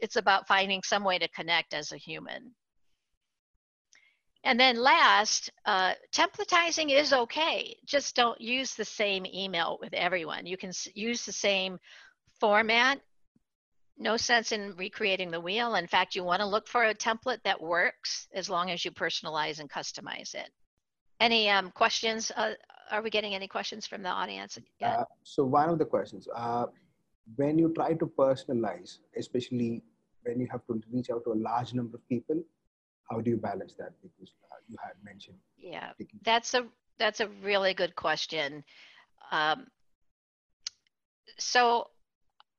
[0.00, 2.54] it's about finding some way to connect as a human.
[4.44, 7.76] And then last, uh, templatizing is okay.
[7.84, 10.46] Just don't use the same email with everyone.
[10.46, 11.78] You can use the same
[12.38, 13.00] format.
[13.98, 15.74] No sense in recreating the wheel.
[15.74, 18.92] In fact, you want to look for a template that works as long as you
[18.92, 20.50] personalize and customize it.
[21.20, 22.30] Any um, questions?
[22.36, 22.52] Uh,
[22.92, 24.56] are we getting any questions from the audience?
[24.82, 26.66] Uh, so one of the questions, uh,
[27.34, 29.82] when you try to personalize, especially
[30.22, 32.40] when you have to reach out to a large number of people,
[33.10, 33.92] how do you balance that?
[34.00, 35.38] Because uh, you had mentioned.
[35.58, 35.90] Yeah,
[36.22, 36.66] that's a
[36.98, 38.62] that's a really good question.
[39.32, 39.66] Um,
[41.38, 41.88] so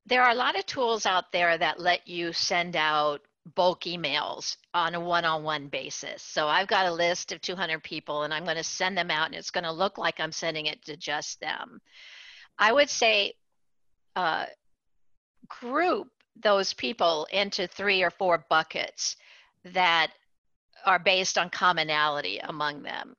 [0.09, 3.21] there are a lot of tools out there that let you send out
[3.55, 6.21] bulk emails on a one-on-one basis.
[6.23, 9.27] So I've got a list of 200 people and I'm going to send them out
[9.27, 11.79] and it's going to look like I'm sending it to just them.
[12.57, 13.33] I would say
[14.15, 14.45] uh,
[15.47, 16.07] group
[16.41, 19.15] those people into three or four buckets
[19.73, 20.11] that
[20.85, 23.15] are based on commonality among them.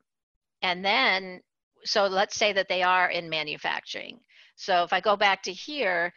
[0.63, 1.41] And then,
[1.85, 4.21] so let's say that they are in manufacturing.
[4.57, 6.13] So if I go back to here,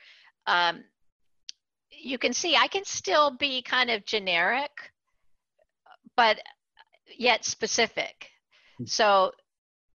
[0.48, 0.84] um,
[1.90, 4.72] you can see I can still be kind of generic,
[6.16, 6.40] but
[7.18, 8.30] yet specific.
[8.78, 8.86] Hmm.
[8.86, 9.32] So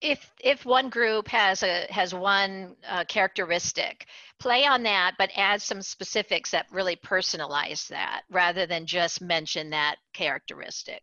[0.01, 4.05] if if one group has a has one uh, characteristic
[4.39, 9.69] play on that but add some specifics that really personalize that rather than just mention
[9.69, 11.01] that characteristic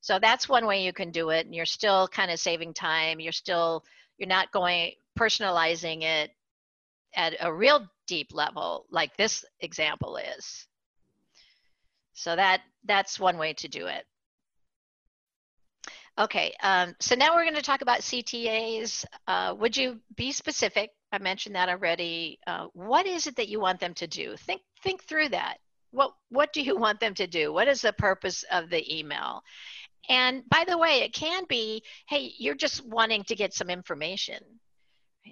[0.00, 3.20] so that's one way you can do it and you're still kind of saving time
[3.20, 3.84] you're still
[4.16, 6.30] you're not going personalizing it
[7.14, 10.66] at a real deep level like this example is
[12.12, 14.04] so that that's one way to do it
[16.18, 19.04] Okay, um, so now we're going to talk about CTAs.
[19.28, 20.90] Uh, would you be specific?
[21.12, 22.40] I mentioned that already.
[22.44, 24.36] Uh, what is it that you want them to do?
[24.36, 25.58] Think think through that.
[25.92, 27.52] What what do you want them to do?
[27.52, 29.42] What is the purpose of the email?
[30.08, 34.38] And by the way, it can be, hey, you're just wanting to get some information.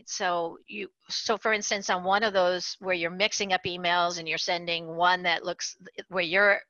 [0.07, 4.29] So you so for instance, on one of those where you're mixing up emails and
[4.29, 5.77] you're sending one that looks
[6.09, 6.61] where you're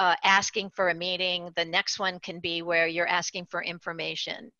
[0.00, 1.50] uh, asking for a meeting.
[1.56, 4.50] The next one can be where you're asking for information.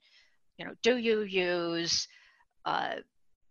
[0.57, 2.07] You know, do you use,
[2.64, 2.96] uh,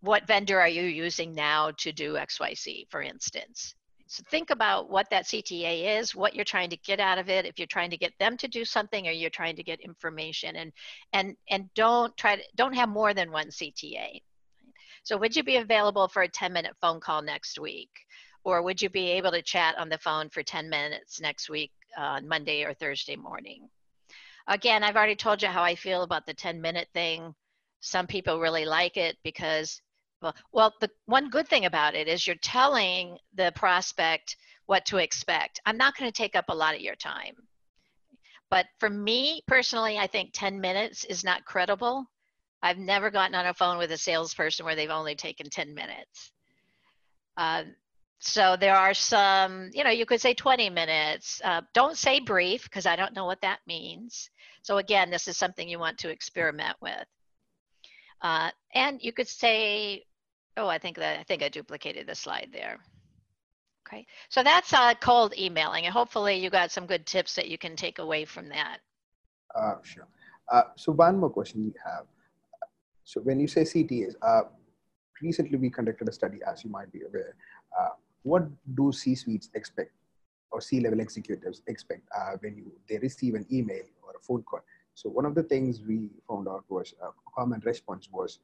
[0.01, 3.75] what vendor are you using now to do XYZ, for instance?
[4.07, 7.45] So think about what that CTA is, what you're trying to get out of it.
[7.45, 10.57] If you're trying to get them to do something, or you're trying to get information,
[10.57, 10.73] and
[11.13, 14.21] and and don't try to don't have more than one CTA.
[15.03, 17.89] So would you be available for a 10 minute phone call next week?
[18.43, 21.71] Or would you be able to chat on the phone for 10 minutes next week
[21.97, 23.69] on Monday or Thursday morning?
[24.47, 27.33] Again, I've already told you how I feel about the 10 minute thing.
[27.81, 29.81] Some people really like it because,
[30.21, 34.35] well, well, the one good thing about it is you're telling the prospect
[34.65, 35.59] what to expect.
[35.65, 37.35] I'm not going to take up a lot of your time.
[38.49, 42.05] But for me personally, I think 10 minutes is not credible.
[42.63, 46.31] I've never gotten on a phone with a salesperson where they've only taken 10 minutes.
[47.37, 47.63] Uh,
[48.19, 51.41] so there are some, you know, you could say 20 minutes.
[51.43, 54.29] Uh, don't say brief because I don't know what that means.
[54.61, 57.05] So again, this is something you want to experiment with.
[58.21, 60.05] Uh, and you could say,
[60.55, 62.77] oh, I think that I think I duplicated the slide there.
[63.87, 67.57] Okay, so that's uh, cold emailing, and hopefully you got some good tips that you
[67.57, 68.77] can take away from that.
[69.55, 70.07] Uh, sure.
[70.51, 72.05] Uh, so one more question we have.
[73.11, 74.43] So when you say CTAs, uh,
[75.21, 77.35] recently we conducted a study, as you might be aware,
[77.77, 77.89] uh,
[78.23, 78.43] what
[78.73, 79.91] do C-suites expect
[80.49, 84.61] or C-level executives expect uh, when you they receive an email or a phone call?
[84.93, 88.39] So one of the things we found out was uh, a common response was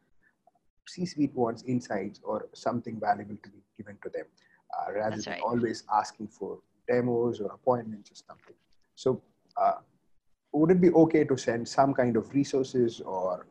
[0.86, 4.26] C-suite wants insights or something valuable to be given to them,
[4.76, 5.44] uh, rather That's than right.
[5.44, 6.60] always asking for
[6.90, 8.56] demos or appointments or something.
[8.96, 9.22] So
[9.56, 9.76] uh,
[10.52, 13.46] would it be okay to send some kind of resources or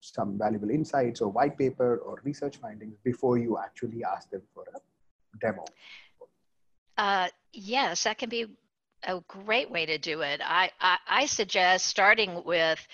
[0.00, 4.64] some valuable insights or white paper or research findings before you actually ask them for
[4.74, 5.64] a demo?
[6.96, 8.46] Uh, yes, that can be
[9.04, 10.40] a great way to do it.
[10.42, 12.84] I, I, I suggest starting with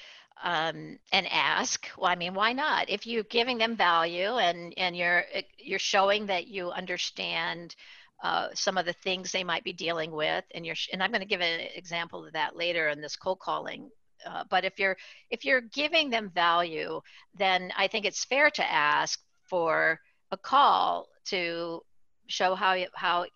[0.42, 1.88] um, an ask.
[1.96, 2.90] Well, I mean, why not?
[2.90, 5.24] If you're giving them value and and you're
[5.59, 7.74] you're showing that you understand
[8.22, 11.20] uh, some of the things they might be dealing with, and you're and I'm going
[11.20, 13.90] to give an example of that later in this cold calling.
[14.27, 14.97] Uh, but if you're
[15.31, 17.01] if you're giving them value,
[17.37, 20.01] then I think it's fair to ask for
[20.31, 21.83] a call to
[22.27, 23.27] show how you, how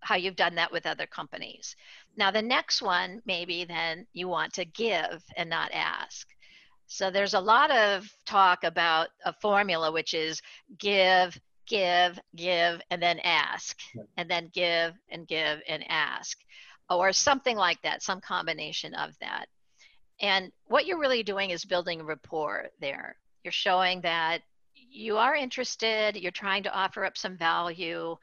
[0.00, 1.76] how you've done that with other companies.
[2.16, 6.26] Now the next one maybe then you want to give and not ask.
[6.86, 10.40] So there's a lot of talk about a formula which is
[10.78, 13.78] give, give, give, and then ask,
[14.16, 16.38] and then give and give and ask,
[16.88, 19.46] or something like that, some combination of that.
[20.20, 23.16] And what you're really doing is building rapport there.
[23.44, 24.42] You're showing that
[24.74, 28.16] you are interested, you're trying to offer up some value,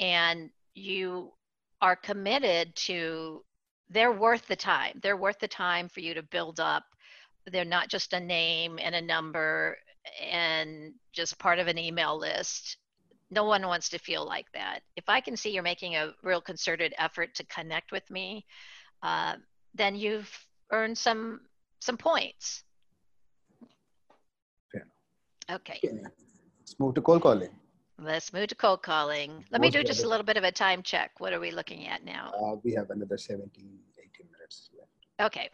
[0.00, 1.32] and you
[1.80, 3.44] are committed to
[3.90, 4.98] they're worth the time.
[5.02, 6.84] They're worth the time for you to build up.
[7.46, 9.78] They're not just a name and a number
[10.30, 12.76] and just part of an email list.
[13.30, 14.80] No one wants to feel like that.
[14.96, 18.44] If I can see you're making a real concerted effort to connect with me,
[19.02, 19.36] uh,
[19.74, 20.30] then you've
[20.70, 21.40] earned some
[21.80, 22.64] some points.
[24.72, 24.86] Fair.
[25.50, 25.80] Okay.
[25.82, 26.08] Yeah.
[26.60, 27.50] Let's move to cold calling.
[28.00, 29.44] Let's move to cold calling.
[29.50, 31.12] Let me do just a little bit of a time check.
[31.18, 32.30] What are we looking at now?
[32.40, 34.90] Uh, we have another 17, 18 minutes left.
[35.20, 35.50] Okay.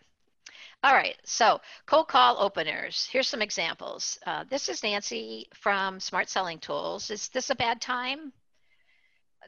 [0.82, 1.16] All right.
[1.24, 3.08] So cold call openers.
[3.10, 4.18] Here's some examples.
[4.26, 7.10] Uh, this is Nancy from Smart Selling Tools.
[7.10, 8.32] Is this a bad time?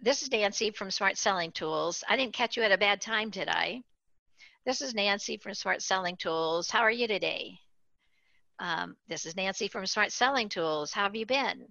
[0.01, 2.03] This is Nancy from Smart Selling Tools.
[2.09, 3.83] I didn't catch you at a bad time, did I?
[4.67, 6.69] This is Nancy from Smart Selling Tools.
[6.69, 7.57] How are you today?
[8.59, 10.93] Um, this is Nancy from Smart Selling Tools.
[10.93, 11.69] How have you been?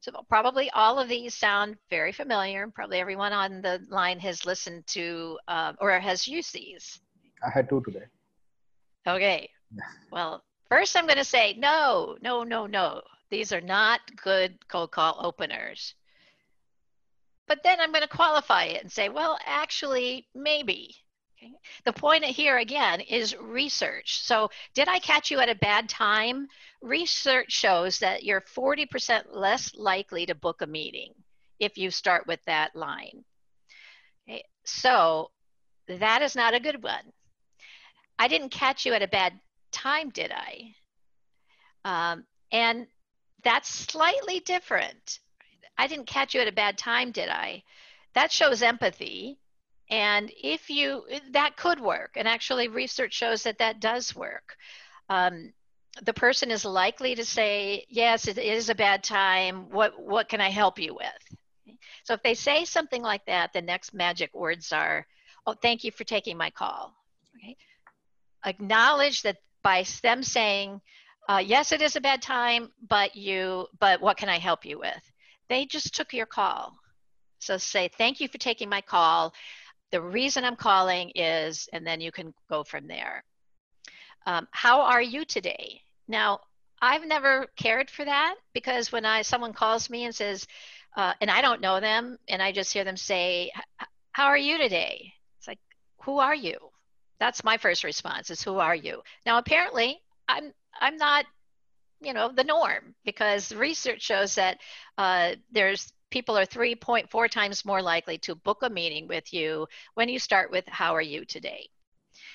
[0.00, 2.66] So probably all of these sound very familiar.
[2.68, 6.98] Probably everyone on the line has listened to uh, or has used these.
[7.46, 8.06] I had two today.
[9.06, 9.50] Okay.
[10.10, 13.02] Well, first I'm going to say no, no, no, no.
[13.30, 15.94] These are not good cold call openers.
[17.46, 20.96] But then I'm going to qualify it and say, well, actually, maybe.
[21.42, 21.52] Okay.
[21.84, 24.20] The point here again is research.
[24.22, 26.48] So, did I catch you at a bad time?
[26.82, 31.14] Research shows that you're 40% less likely to book a meeting
[31.58, 33.24] if you start with that line.
[34.28, 34.44] Okay.
[34.64, 35.30] So,
[35.88, 37.12] that is not a good one.
[38.18, 39.32] I didn't catch you at a bad
[39.72, 40.74] time, did I?
[41.84, 42.86] Um, and
[43.42, 45.20] that's slightly different.
[45.78, 47.62] I didn't catch you at a bad time, did I?
[48.12, 49.38] That shows empathy
[49.90, 52.12] and if you, that could work.
[52.16, 54.56] And actually, research shows that that does work.
[55.08, 55.52] Um,
[56.02, 59.68] the person is likely to say, yes, it is a bad time.
[59.70, 61.78] What, what can I help you with?
[62.04, 65.06] So if they say something like that, the next magic words are,
[65.46, 66.94] oh, thank you for taking my call.
[67.36, 67.56] Okay?
[68.46, 70.80] Acknowledge that by them saying,
[71.28, 74.78] uh, yes, it is a bad time, but you, but what can I help you
[74.78, 75.02] with?
[75.48, 76.74] They just took your call.
[77.40, 79.34] So say, thank you for taking my call
[79.90, 83.24] the reason I'm calling is, and then you can go from there.
[84.26, 85.80] Um, how are you today?
[86.06, 86.40] Now,
[86.82, 90.46] I've never cared for that because when I someone calls me and says,
[90.96, 93.52] uh, and I don't know them, and I just hear them say,
[94.12, 95.60] "How are you today?" It's like,
[96.02, 96.58] "Who are you?"
[97.18, 101.26] That's my first response: is "Who are you?" Now, apparently, I'm I'm not,
[102.00, 104.58] you know, the norm because research shows that
[104.98, 110.08] uh, there's people are 3.4 times more likely to book a meeting with you when
[110.08, 111.68] you start with how are you today?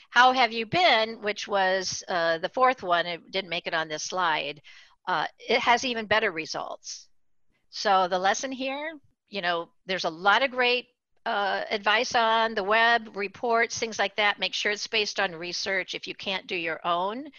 [0.10, 3.88] How have you been which was uh, the fourth one it didn't make it on
[3.88, 4.62] this slide
[5.08, 7.08] uh, it has even better results.
[7.70, 8.94] So the lesson here
[9.30, 10.88] you know there's a lot of great
[11.26, 14.40] uh, advice on the web reports things like that.
[14.40, 15.96] Make sure it's based on research.
[15.96, 17.30] If you can't do your own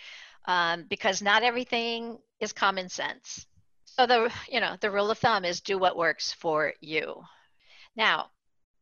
[0.46, 3.46] um, because not everything is common sense
[3.96, 7.22] so the you know the rule of thumb is do what works for you.
[7.96, 8.26] Now,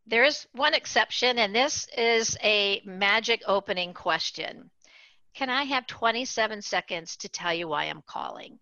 [0.06, 4.70] there is one exception, and this is a magic opening question.
[5.34, 8.58] Can I have 27 seconds to tell you why I'm calling?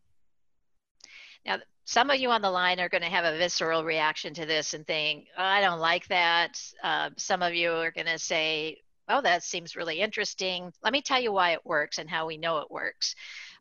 [1.45, 4.47] Now, some of you on the line are going to have a visceral reaction to
[4.47, 6.61] this and think, oh, I don't like that.
[6.83, 8.79] Uh, some of you are going to say,
[9.13, 10.73] oh, that seems really interesting.
[10.83, 13.15] Let me tell you why it works and how we know it works.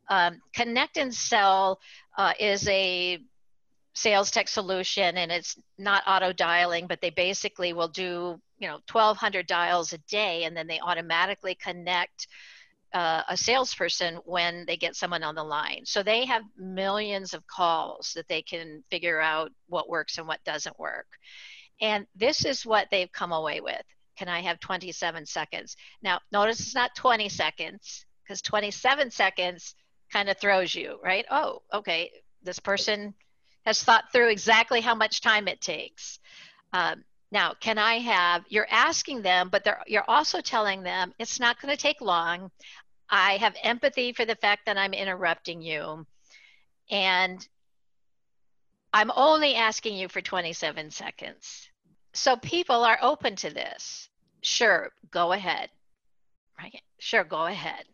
[0.10, 1.78] Um, ConnectAndSell
[2.18, 3.20] uh, is a
[3.94, 8.80] sales tech solution and it's not auto dialing, but they basically will do you know
[8.90, 12.28] 1200 dials a day and then they automatically connect
[12.94, 17.46] uh, a salesperson when they get someone on the line so they have millions of
[17.48, 21.08] calls that they can figure out what works and what doesn't work
[21.82, 23.82] and this is what they've come away with
[24.22, 29.74] can i have 27 seconds now notice it's not 20 seconds because 27 seconds
[30.14, 32.12] kind of throws you right oh okay
[32.44, 33.16] this person
[33.66, 36.20] has thought through exactly how much time it takes
[36.74, 41.62] um, now, can I have, you're asking them, but you're also telling them it's not
[41.62, 42.52] going to take long.
[43.10, 46.06] I have empathy for the fact that I'm interrupting you.
[46.90, 47.46] And
[48.92, 51.70] I'm only asking you for 27 seconds.
[52.14, 54.10] So people are open to this.
[54.42, 55.70] Sure, go ahead.
[56.60, 56.82] Right?
[57.00, 57.86] Sure, go ahead.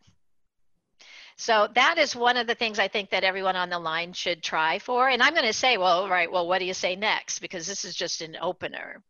[1.37, 4.41] So that is one of the things I think that everyone on the line should
[4.41, 5.07] try for.
[5.07, 7.39] And I'm going to say, well, right, well, what do you say next?
[7.39, 9.03] Because this is just an opener.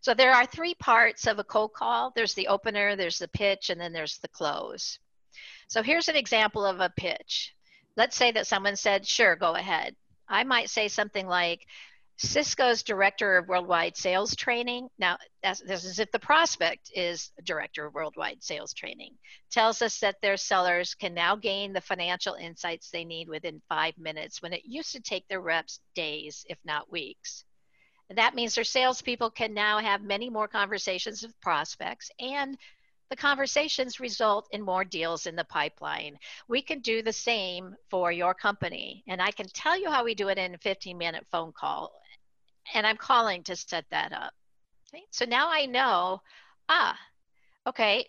[0.00, 2.10] So there are three parts of a cold call.
[2.16, 4.98] There's the opener, there's the pitch, and then there's the close.
[5.68, 7.54] So here's an example of a pitch.
[7.96, 9.94] Let's say that someone said, sure, go ahead.
[10.26, 11.66] I might say something like,
[12.18, 14.88] Cisco's director of worldwide sales training.
[14.98, 19.14] Now, this is if the prospect is director of worldwide sales training,
[19.50, 23.96] tells us that their sellers can now gain the financial insights they need within five
[23.98, 27.44] minutes when it used to take their reps days, if not weeks.
[28.10, 32.58] That means their salespeople can now have many more conversations with prospects and
[33.12, 36.18] the conversations result in more deals in the pipeline.
[36.48, 39.04] We can do the same for your company.
[39.06, 41.92] And I can tell you how we do it in a 15 minute phone call.
[42.74, 44.32] And I'm calling to set that up.
[44.92, 45.04] Okay?
[45.10, 46.22] So now I know,
[46.68, 46.98] ah,
[47.66, 48.06] okay,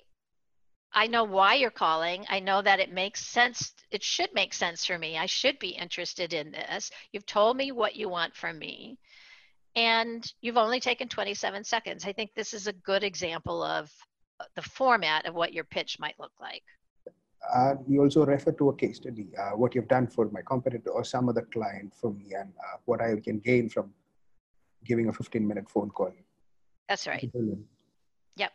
[0.94, 2.26] I know why you're calling.
[2.30, 3.74] I know that it makes sense.
[3.90, 5.18] It should make sense for me.
[5.18, 6.92] I should be interested in this.
[7.12, 9.00] You've told me what you want from me
[9.76, 12.06] and you've only taken 27 seconds.
[12.06, 13.92] I think this is a good example of
[14.40, 16.64] uh, the format of what your pitch might look like.
[17.54, 20.92] Uh, you also refer to a case study, uh, what you've done for my competitor
[20.92, 23.92] or some other client for me, and uh, what I can gain from
[24.86, 26.14] giving a 15 minute phone call.
[26.90, 27.32] That's right.
[28.36, 28.52] Yep.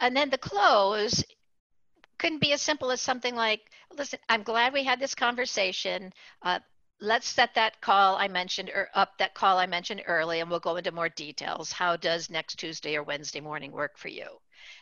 [0.00, 1.24] And then the close
[2.18, 3.60] can be as simple as something like,
[3.96, 6.12] listen, I'm glad we had this conversation.
[6.42, 6.60] Uh,
[7.00, 10.60] let's set that call I mentioned or up that call I mentioned early and we'll
[10.60, 11.72] go into more details.
[11.72, 14.26] How does next Tuesday or Wednesday morning work for you?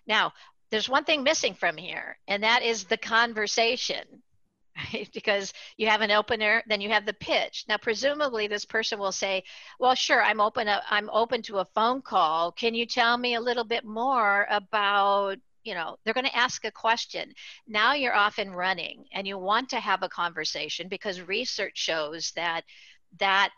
[0.07, 0.33] Now,
[0.71, 4.23] there's one thing missing from here, and that is the conversation.
[4.77, 5.09] Right?
[5.15, 7.65] Because you have an opener, then you have the pitch.
[7.69, 9.45] Now, presumably, this person will say,
[9.79, 10.69] "Well, sure, I'm open.
[10.91, 12.53] I'm open to a phone call.
[12.53, 16.65] Can you tell me a little bit more about you know they're going to ask
[16.65, 17.33] a question
[17.69, 22.33] now you're off and running and you want to have a conversation because research shows
[22.33, 22.63] that
[23.19, 23.51] that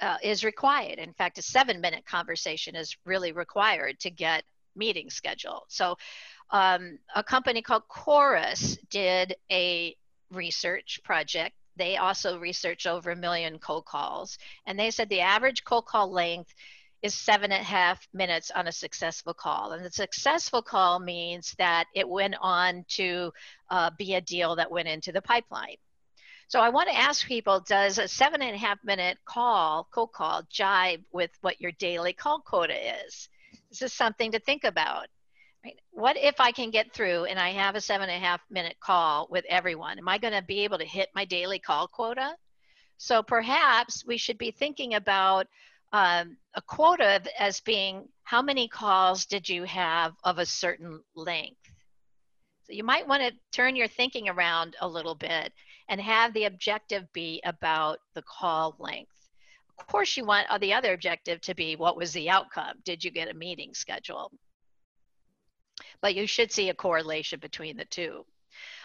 [0.00, 4.42] uh, is required in fact a seven minute conversation is really required to get
[4.76, 5.96] meeting scheduled so
[6.50, 9.94] um, a company called chorus did a
[10.30, 15.64] research project they also research over a million cold calls and they said the average
[15.64, 16.54] cold call length
[17.02, 19.72] is seven and a half minutes on a successful call.
[19.72, 23.32] And the successful call means that it went on to
[23.70, 25.76] uh, be a deal that went into the pipeline.
[26.48, 30.12] So I want to ask people, does a seven and a half minute call, cold
[30.12, 32.74] call, jibe with what your daily call quota
[33.04, 33.28] is?
[33.68, 35.08] This is something to think about.
[35.90, 38.76] What if I can get through and I have a seven and a half minute
[38.80, 39.98] call with everyone?
[39.98, 42.36] Am I going to be able to hit my daily call quota?
[42.98, 45.46] So perhaps we should be thinking about
[45.92, 51.60] um, a quota as being how many calls did you have of a certain length.
[52.64, 55.52] So you might want to turn your thinking around a little bit
[55.88, 59.10] and have the objective be about the call length.
[59.78, 62.76] Of course, you want the other objective to be what was the outcome?
[62.84, 64.32] Did you get a meeting scheduled?
[66.00, 68.24] But you should see a correlation between the two.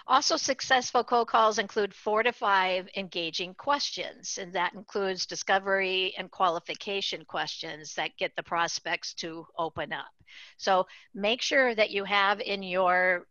[0.06, 6.30] Also, successful cold calls include four to five engaging questions, and that includes discovery and
[6.30, 10.12] qualification questions that get the prospects to open up.
[10.58, 13.28] So make sure that you have in your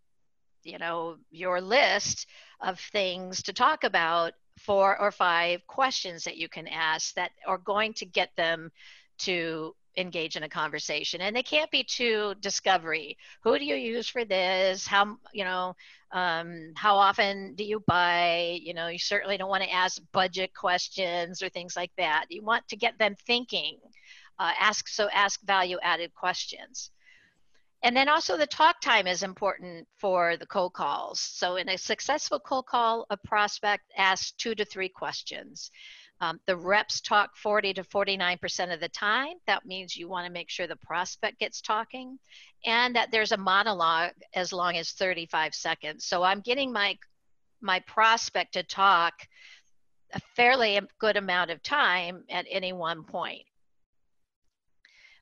[0.65, 2.27] you know your list
[2.61, 7.59] of things to talk about four or five questions that you can ask that are
[7.59, 8.71] going to get them
[9.19, 13.16] to engage in a conversation and they can't be too discovery.
[13.43, 14.86] Who do you use for this?
[14.86, 15.74] How you know
[16.12, 18.59] um, how often do you buy?
[18.62, 22.26] You know you certainly don't want to ask budget questions or things like that.
[22.30, 23.78] You want to get them thinking
[24.38, 26.90] uh, ask so ask value added questions.
[27.84, 31.18] And then also the talk time is important for the cold calls.
[31.18, 35.70] So in a successful cold call a prospect asks two to three questions
[36.23, 39.35] Um, the reps talk 40 to 49% of the time.
[39.49, 42.16] That means you want to make sure the prospect gets talking
[42.64, 46.07] and that there's a monologue as long as 35 seconds.
[46.07, 46.97] So I'm getting my
[47.61, 49.14] my prospect to talk
[50.14, 53.43] a fairly good amount of time at any one point.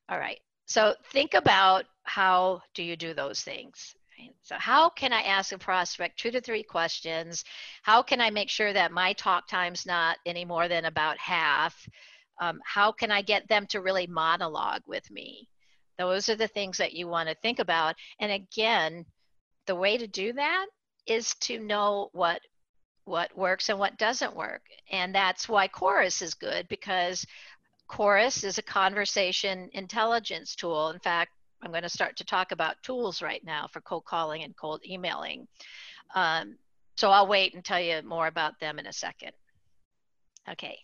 [0.07, 0.39] All right.
[0.67, 3.95] So think about how do you do those things?
[4.41, 7.43] So how can I ask a prospect two to three questions?
[7.83, 11.87] How can I make sure that my talk time's not any more than about half?
[12.39, 15.47] Um, how can I get them to really monologue with me?
[15.97, 17.95] Those are the things that you want to think about.
[18.19, 19.05] And again,
[19.67, 20.65] the way to do that
[21.05, 22.41] is to know what
[23.05, 24.61] what works and what doesn't work.
[24.91, 27.25] And that's why Chorus is good because
[27.87, 30.89] Chorus is a conversation intelligence tool.
[30.91, 31.31] In fact,
[31.63, 34.81] I'm going to start to talk about tools right now for cold calling and cold
[34.87, 35.47] emailing.
[36.15, 36.57] Um,
[36.95, 39.31] so I'll wait and tell you more about them in a second.
[40.49, 40.77] Okay.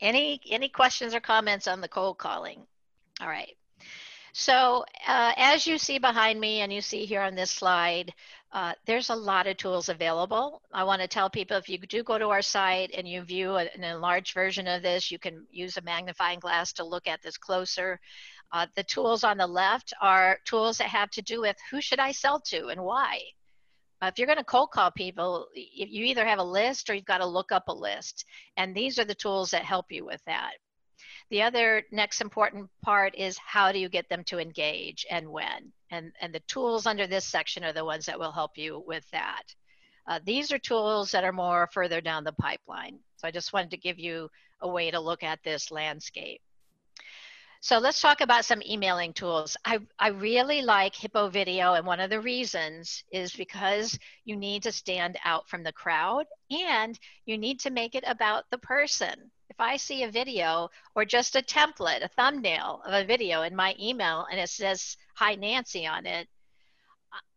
[0.00, 2.66] Any any questions or comments on the cold calling?
[3.20, 3.56] All right.
[4.32, 8.12] So uh, as you see behind me and you see here on this slide,
[8.52, 10.60] uh, there's a lot of tools available.
[10.72, 13.56] I want to tell people if you do go to our site and you view
[13.56, 17.36] an enlarged version of this, you can use a magnifying glass to look at this
[17.36, 18.00] closer.
[18.52, 21.98] Uh, the tools on the left are tools that have to do with who should
[21.98, 23.20] I sell to and why.
[24.00, 27.04] Uh, if you're going to cold call people, you either have a list or you've
[27.04, 28.24] got to look up a list.
[28.56, 30.52] And these are the tools that help you with that.
[31.30, 35.72] The other next important part is how do you get them to engage and when?
[35.90, 39.08] And, and the tools under this section are the ones that will help you with
[39.10, 39.42] that.
[40.06, 42.98] Uh, these are tools that are more further down the pipeline.
[43.16, 44.28] So I just wanted to give you
[44.60, 46.42] a way to look at this landscape.
[47.64, 49.56] So let's talk about some emailing tools.
[49.64, 54.64] I, I really like Hippo Video, and one of the reasons is because you need
[54.64, 59.14] to stand out from the crowd and you need to make it about the person
[59.48, 63.56] if I see a video or just a template, a thumbnail of a video in
[63.56, 66.28] my email and it says, Hi Nancy on it,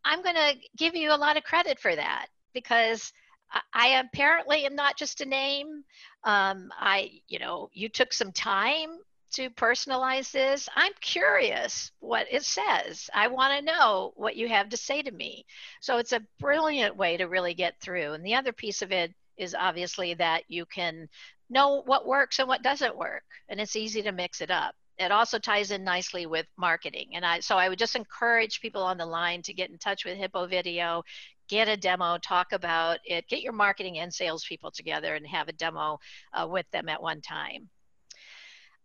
[0.03, 3.13] I'm going to give you a lot of credit for that because
[3.73, 5.85] I apparently am not just a name.
[6.25, 8.89] Um, I, you know, you took some time
[9.37, 10.67] to personalize this.
[10.75, 13.07] I'm curious what it says.
[13.13, 15.45] I want to know what you have to say to me.
[15.79, 18.13] So it's a brilliant way to really get through.
[18.13, 21.07] And the other piece of it is obviously that you can
[21.51, 25.11] know what works and what doesn't work and it's easy to mix it up it
[25.11, 28.97] also ties in nicely with marketing and i so i would just encourage people on
[28.97, 31.01] the line to get in touch with hippo video
[31.47, 35.47] get a demo talk about it get your marketing and sales people together and have
[35.47, 35.97] a demo
[36.33, 37.69] uh, with them at one time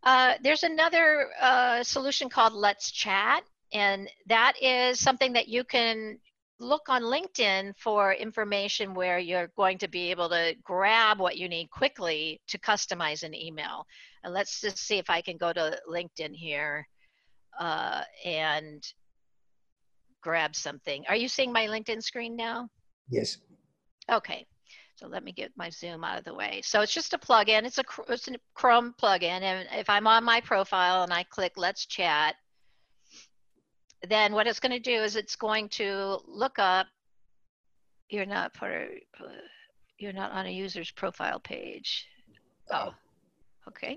[0.05, 6.19] uh, there's another uh, solution called let's chat and that is something that you can
[6.63, 11.49] look on LinkedIn for information where you're going to be able to grab what you
[11.49, 13.85] need quickly to customize an email.
[14.23, 16.87] And let's just see if I can go to LinkedIn here
[17.59, 18.83] uh, and
[20.23, 21.05] grab something.
[21.09, 22.69] Are you seeing my LinkedIn screen now?
[23.11, 23.39] Yes.
[24.11, 24.47] Okay.
[25.03, 26.61] So let me get my Zoom out of the way.
[26.63, 27.65] So it's just a plugin.
[27.65, 29.43] It's a, it's a Chrome plugin.
[29.43, 32.37] And if I'm on my profile and I click Let's Chat,
[34.09, 36.87] then what it's going to do is it's going to look up
[38.11, 39.27] you're not part of,
[39.99, 42.07] you're not on a user's profile page.
[42.71, 42.93] Oh.
[43.67, 43.97] Okay.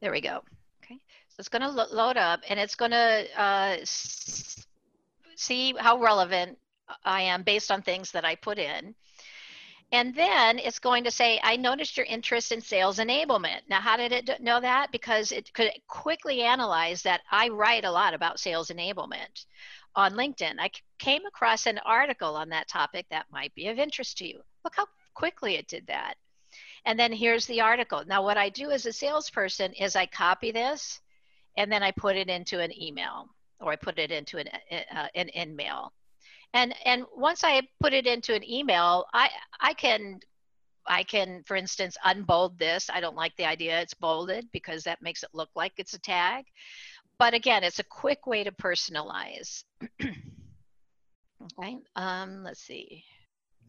[0.00, 0.40] There we go.
[0.84, 0.98] Okay.
[1.28, 6.56] So it's going to lo load up and it's going to uh, see how relevant
[7.04, 8.94] i am based on things that i put in
[9.90, 13.60] and then it's going to say, I noticed your interest in sales enablement.
[13.70, 14.92] Now, how did it know that?
[14.92, 19.46] Because it could quickly analyze that I write a lot about sales enablement
[19.94, 20.56] on LinkedIn.
[20.58, 24.40] I came across an article on that topic that might be of interest to you.
[24.62, 26.14] Look how quickly it did that.
[26.84, 28.04] And then here's the article.
[28.06, 31.00] Now, what I do as a salesperson is I copy this
[31.56, 33.28] and then I put it into an email
[33.58, 35.90] or I put it into an, uh, an InMail
[36.54, 39.28] and and once i put it into an email i
[39.60, 40.18] i can
[40.88, 42.88] i can for instance unbold this.
[42.92, 46.00] I don't like the idea it's bolded because that makes it look like it's a
[46.00, 46.46] tag.
[47.18, 49.64] But again it's a quick way to personalize.
[51.40, 53.04] Okay um let's see.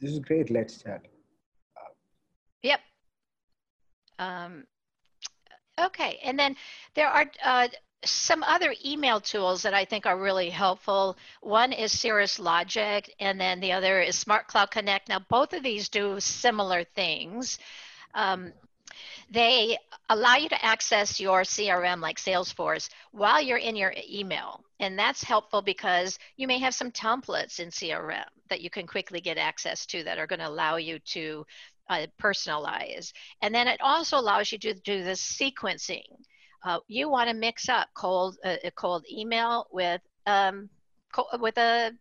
[0.01, 1.05] This is great let's chat.
[2.63, 2.79] Yep.
[4.17, 4.63] Um
[5.79, 6.55] okay and then
[6.95, 7.67] there are uh,
[8.05, 11.17] some other email tools that I think are really helpful.
[11.41, 15.09] One is Cirrus Logic, and then the other is Smart Cloud Connect.
[15.09, 17.59] Now, both of these do similar things.
[18.13, 18.53] Um,
[19.29, 19.77] they
[20.09, 24.63] allow you to access your CRM like Salesforce while you're in your email.
[24.79, 29.21] And that's helpful because you may have some templates in CRM that you can quickly
[29.21, 31.45] get access to that are going to allow you to
[31.89, 33.11] uh, personalize.
[33.41, 36.07] And then it also allows you to do the sequencing.
[36.63, 40.69] Uh, you want to mix up cold, uh, a cold email with, um,
[41.13, 41.91] co- with a,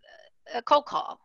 [0.55, 1.21] a cold call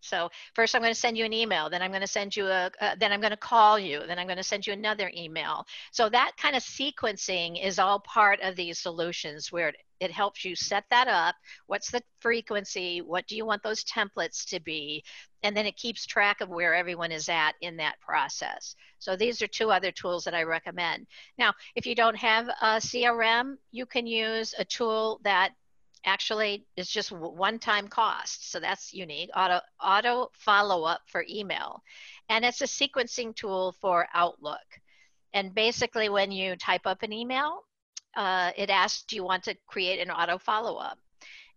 [0.00, 2.46] so first I'm going to send you an email, then I'm going to send you
[2.46, 5.10] a, uh, then I'm going to call you, then I'm going to send you another
[5.16, 5.66] email.
[5.92, 10.44] So that kind of sequencing is all part of these solutions where it, it helps
[10.44, 11.34] you set that up.
[11.66, 13.02] What's the frequency?
[13.02, 15.04] What do you want those templates to be?
[15.42, 18.76] And then it keeps track of where everyone is at in that process.
[18.98, 21.06] So these are two other tools that I recommend.
[21.38, 25.52] Now, if you don't have a CRM, you can use a tool that
[26.04, 28.50] actually is just one-time cost.
[28.50, 29.30] So that's unique.
[29.36, 31.82] Auto auto follow-up for email,
[32.28, 34.58] and it's a sequencing tool for Outlook.
[35.32, 37.64] And basically, when you type up an email,
[38.16, 40.98] uh, it asks, "Do you want to create an auto follow-up?"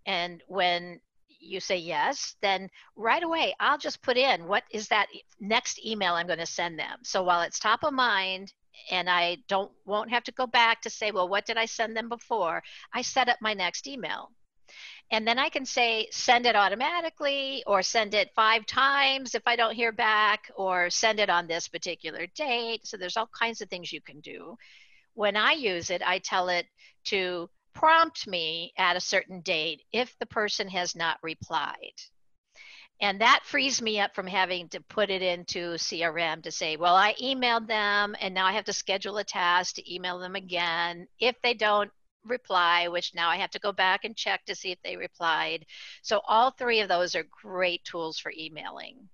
[0.06, 1.00] And when
[1.44, 5.08] you say yes, then right away I'll just put in what is that
[5.40, 7.00] next email I'm going to send them.
[7.04, 8.54] So while it's top of mind
[8.90, 11.96] and I don't won't have to go back to say, well, what did I send
[11.96, 12.64] them before?
[12.94, 14.32] I set up my next email.
[15.12, 19.56] And then I can say send it automatically or send it five times if I
[19.56, 22.88] don't hear back or send it on this particular date.
[22.88, 24.58] So there's all kinds of things you can do.
[25.14, 26.66] When I use it, I tell it
[27.06, 31.94] to prompt me at a certain date if the person has not replied.
[33.02, 36.96] And that frees me up from having to put it into CRM to say, well,
[36.96, 41.08] I emailed them and now I have to schedule a task to email them again.
[41.20, 41.92] If they don't
[42.26, 45.66] reply, which now I have to go back and check to see if they replied.
[46.02, 49.10] So all three of those are great tools for emailing.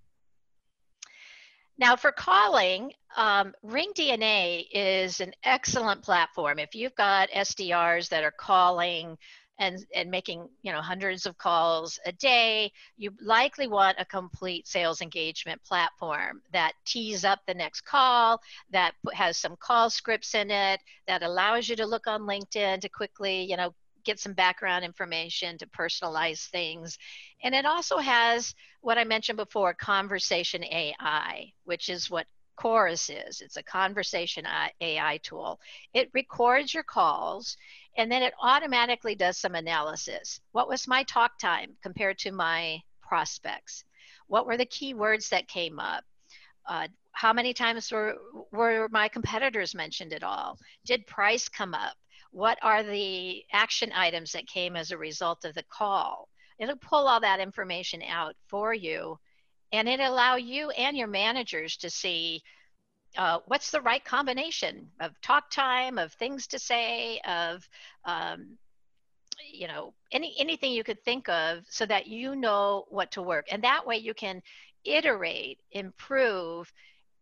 [1.79, 6.59] Now for calling, um, RingDNA is an excellent platform.
[6.59, 9.17] If you've got SDRs that are calling
[9.59, 14.67] and, and making you know hundreds of calls a day, you likely want a complete
[14.67, 20.51] sales engagement platform that tees up the next call, that has some call scripts in
[20.51, 23.73] it, that allows you to look on LinkedIn to quickly you know
[24.03, 26.97] get some background information to personalize things.
[27.43, 32.27] And it also has what I mentioned before, conversation AI, which is what
[32.59, 33.39] Chorus is.
[33.39, 34.45] It's a conversation
[34.81, 35.61] AI tool.
[35.93, 37.55] It records your calls
[37.97, 40.41] and then it automatically does some analysis.
[40.51, 43.85] What was my talk time compared to my prospects?
[44.27, 46.03] What were the keywords that came up?
[46.67, 48.15] Uh, how many times were,
[48.51, 50.57] were my competitors mentioned at all?
[50.85, 51.95] Did price come up?
[52.31, 56.29] What are the action items that came as a result of the call?
[56.59, 59.17] It'll pull all that information out for you
[59.71, 62.41] and it allow you and your managers to see
[63.17, 67.67] uh, what's the right combination of talk time, of things to say, of
[68.05, 68.57] um,
[69.51, 73.47] you know any anything you could think of, so that you know what to work,
[73.51, 74.41] and that way you can
[74.85, 76.71] iterate, improve,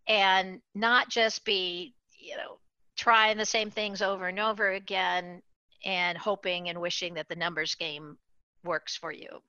[0.08, 2.60] and not just be you know
[2.98, 5.42] trying the same things over and over again
[5.86, 8.18] and hoping and wishing that the numbers game
[8.64, 9.42] works for you.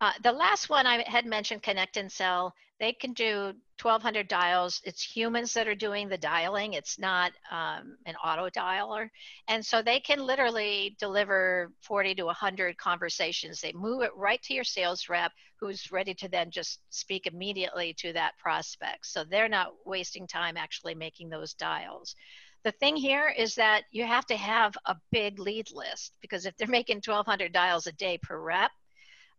[0.00, 4.80] Uh, the last one I had mentioned, ConnectAndSell, they can do 1200 dials.
[4.84, 6.72] It's humans that are doing the dialing.
[6.72, 9.10] It's not um, an auto dialer.
[9.48, 13.60] And so they can literally deliver 40 to 100 conversations.
[13.60, 17.92] They move it right to your sales rep who's ready to then just speak immediately
[17.98, 19.06] to that prospect.
[19.06, 22.16] So they're not wasting time actually making those dials.
[22.64, 26.56] The thing here is that you have to have a big lead list because if
[26.56, 28.70] they're making 1200 dials a day per rep,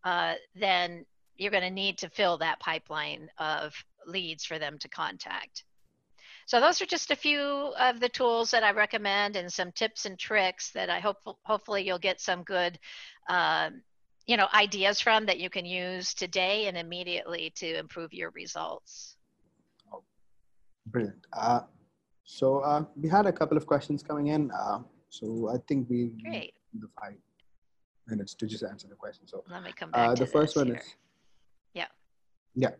[0.04, 1.06] uh, then
[1.38, 3.74] you're going to need to fill that pipeline of
[4.06, 5.64] leads for them to contact.
[6.45, 7.39] So those are just a few
[7.80, 11.84] of the tools that I recommend and some tips and tricks that I hope hopefully
[11.84, 12.78] you'll get some good
[13.30, 13.70] uh,
[14.28, 19.18] you know ideas from that you can use today and immediately to improve your results.
[20.88, 21.26] Brilliant.
[21.34, 21.62] Uh,
[22.24, 24.52] so uh, we had a couple of questions coming in.
[24.52, 24.80] Uh,
[25.10, 26.54] so I think we Great.
[26.74, 27.16] the five
[28.12, 29.28] minutes to just answer the question.
[29.28, 30.09] So let me come back.
[30.09, 30.76] uh, the first one here.
[30.76, 30.95] is
[31.74, 31.88] yeah.
[32.55, 32.72] Yeah.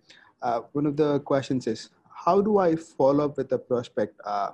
[0.42, 4.52] Uh, one of the questions is how do I follow up with a prospect uh,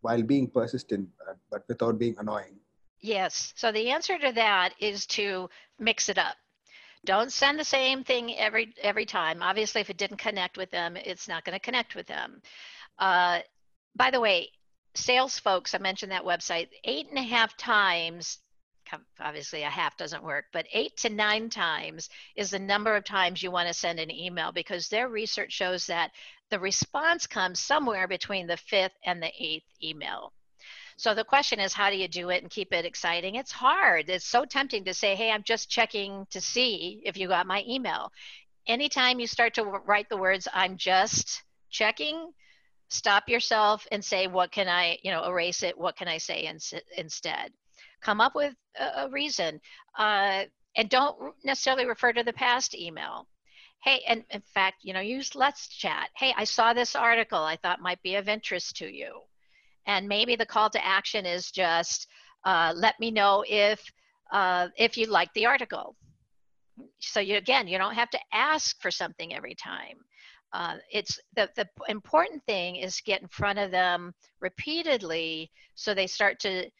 [0.00, 2.56] while being persistent uh, but without being annoying?
[3.00, 3.52] Yes.
[3.56, 6.36] So the answer to that is to mix it up.
[7.04, 9.42] Don't send the same thing every every time.
[9.42, 12.40] Obviously, if it didn't connect with them, it's not going to connect with them.
[12.98, 13.40] Uh,
[13.94, 14.48] by the way,
[14.94, 18.38] sales folks, I mentioned that website eight and a half times
[19.20, 23.42] obviously a half doesn't work, but eight to nine times is the number of times
[23.42, 26.10] you want to send an email because their research shows that
[26.50, 30.32] the response comes somewhere between the fifth and the eighth email.
[30.96, 33.34] So the question is, how do you do it and keep it exciting?
[33.34, 34.08] It's hard.
[34.08, 37.64] It's so tempting to say, hey, I'm just checking to see if you got my
[37.68, 38.12] email.
[38.66, 42.32] Anytime you start to write the words, I'm just checking,
[42.88, 45.76] stop yourself and say, what can I, you know, erase it.
[45.76, 46.58] What can I say in,
[46.96, 47.50] instead?
[48.04, 49.60] Come up with a, a reason.
[49.98, 50.44] Uh,
[50.76, 53.26] and don't necessarily refer to the past email.
[53.82, 56.08] Hey and in fact you know use let's chat.
[56.16, 59.20] Hey i saw this article i thought might be of interest to you.
[59.86, 62.08] And maybe the call to action is just
[62.44, 63.82] uh, let me know if
[64.32, 65.96] uh, if you like the article.
[66.98, 69.98] So you again you don't have to ask for something every time.
[70.52, 76.06] Uh, it's the, the important thing is get in front of them repeatedly so they
[76.06, 76.70] start to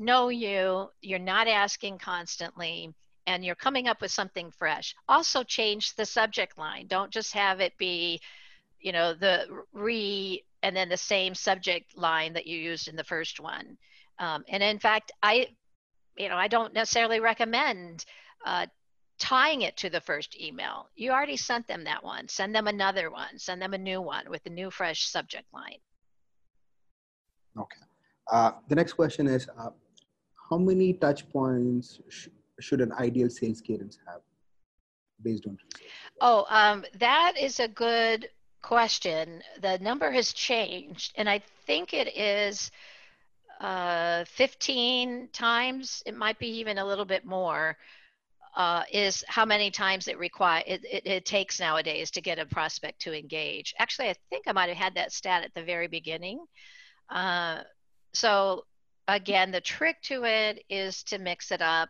[0.00, 2.92] know you you're not asking constantly
[3.26, 7.60] and you're coming up with something fresh also change the subject line don't just have
[7.60, 8.20] it be
[8.80, 13.04] you know the re and then the same subject line that you used in the
[13.04, 13.76] first one.
[14.18, 15.48] Um, and in fact, I,
[16.16, 18.04] you know, I don't necessarily recommend
[18.44, 18.66] uh,
[19.18, 20.88] tying it to the first email.
[20.94, 22.28] You already sent them that one.
[22.28, 23.38] Send them another one.
[23.38, 25.78] Send them a new one with a new, fresh subject line.
[27.58, 27.80] Okay.
[28.30, 29.70] Uh, the next question is, uh,
[30.50, 32.28] how many touch points sh-
[32.58, 34.20] should an ideal sales cadence have
[35.22, 35.56] based on?
[36.20, 38.28] Oh, um, that is a good
[38.62, 42.70] question, the number has changed, and I think it is
[43.60, 47.76] uh, 15 times, it might be even a little bit more,
[48.56, 52.46] uh, is how many times it require it, it, it, takes nowadays to get a
[52.46, 53.72] prospect to engage.
[53.78, 56.44] Actually, I think I might have had that stat at the very beginning.
[57.08, 57.60] Uh,
[58.12, 58.64] so
[59.14, 61.88] again, the trick to it is to mix it up.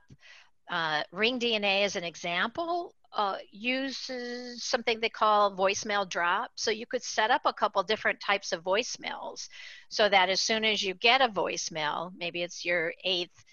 [0.71, 6.53] Uh, Ring DNA as an example uh, uses something they call voicemail drop.
[6.55, 9.49] So you could set up a couple different types of voicemails
[9.89, 13.45] so that as soon as you get a voicemail, maybe it's your eighth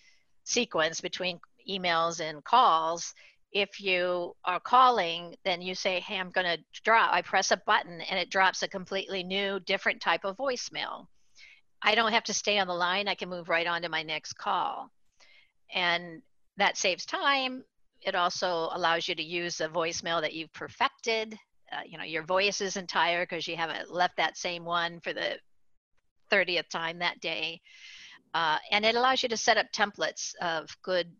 [0.44, 1.40] sequence between
[1.70, 3.14] emails and calls,
[3.52, 7.12] if you are calling, then you say, Hey, I'm going to drop.
[7.12, 11.08] I press a button and it drops a completely new, different type of voicemail.
[11.82, 13.08] I don't have to stay on the line.
[13.08, 14.92] I can move right on to my next call.
[15.74, 16.22] And
[16.58, 17.64] that saves time
[18.02, 21.38] it also allows you to use a voicemail that you've perfected.
[21.72, 25.14] Uh, you know, your voice isn't tired because you haven't left that same one for
[25.14, 25.38] the
[26.32, 27.60] 30th time that day.
[28.34, 31.12] Uh, and it allows you to set up templates of good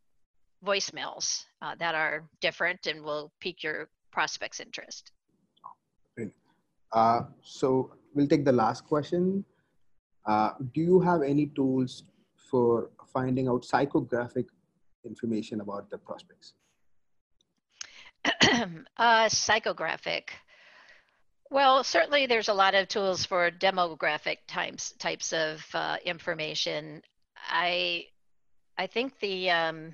[0.66, 5.12] voicemails uh, that are different and will pique your prospect's interest.
[6.94, 9.44] Uh, so we'll take the last question.
[10.28, 12.04] Uh, do you have any tools
[12.36, 14.46] for finding out psychographic
[15.06, 16.54] information about the prospects?
[18.26, 20.30] uh, psychographic.
[21.50, 27.02] Well, certainly there's a lot of tools for demographic types types of uh, information.
[27.50, 28.08] I
[28.78, 29.94] I think the um,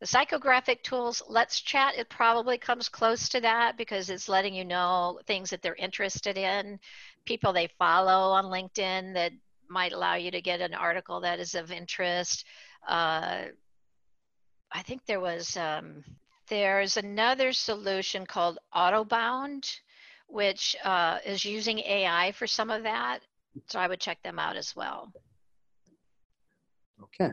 [0.00, 4.64] the psychographic tools, Let's Chat, it probably comes close to that because it's letting you
[4.64, 6.80] know things that they're interested in,
[7.24, 9.32] people they follow on LinkedIn that
[9.68, 12.44] might allow you to get an article that is of interest.
[12.86, 13.44] Uh,
[14.72, 16.04] I think there was um,
[16.48, 19.70] there's another solution called Autobound,
[20.28, 23.20] which uh, is using AI for some of that.
[23.66, 25.12] So I would check them out as well.
[27.02, 27.30] Okay.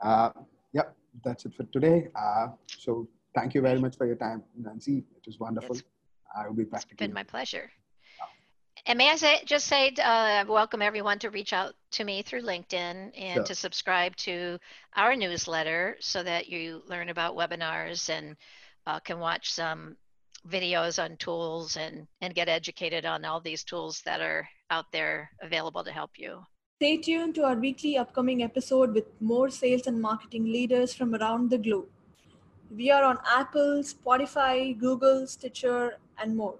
[0.00, 0.30] Uh,
[0.72, 2.08] yep, that's it for today.
[2.14, 5.04] Uh, so thank you very much for your time, Nancy.
[5.16, 5.76] It was wonderful.
[5.76, 5.84] It's,
[6.36, 6.84] I will be back.
[6.84, 7.70] It's been my pleasure.
[8.86, 12.42] And may I say, just say, uh, welcome everyone to reach out to me through
[12.42, 13.44] LinkedIn and sure.
[13.44, 14.58] to subscribe to
[14.94, 18.36] our newsletter so that you learn about webinars and
[18.86, 19.96] uh, can watch some
[20.46, 25.30] videos on tools and, and get educated on all these tools that are out there
[25.40, 26.42] available to help you.
[26.78, 31.48] Stay tuned to our weekly upcoming episode with more sales and marketing leaders from around
[31.48, 31.86] the globe.
[32.70, 36.56] We are on Apple, Spotify, Google, Stitcher, and more.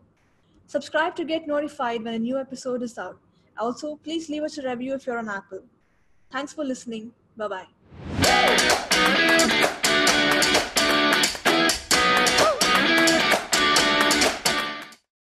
[0.66, 3.18] Subscribe to get notified when a new episode is out.
[3.58, 5.60] Also, please leave us a review if you're on Apple.
[6.30, 7.12] Thanks for listening.
[7.36, 8.90] Bye bye.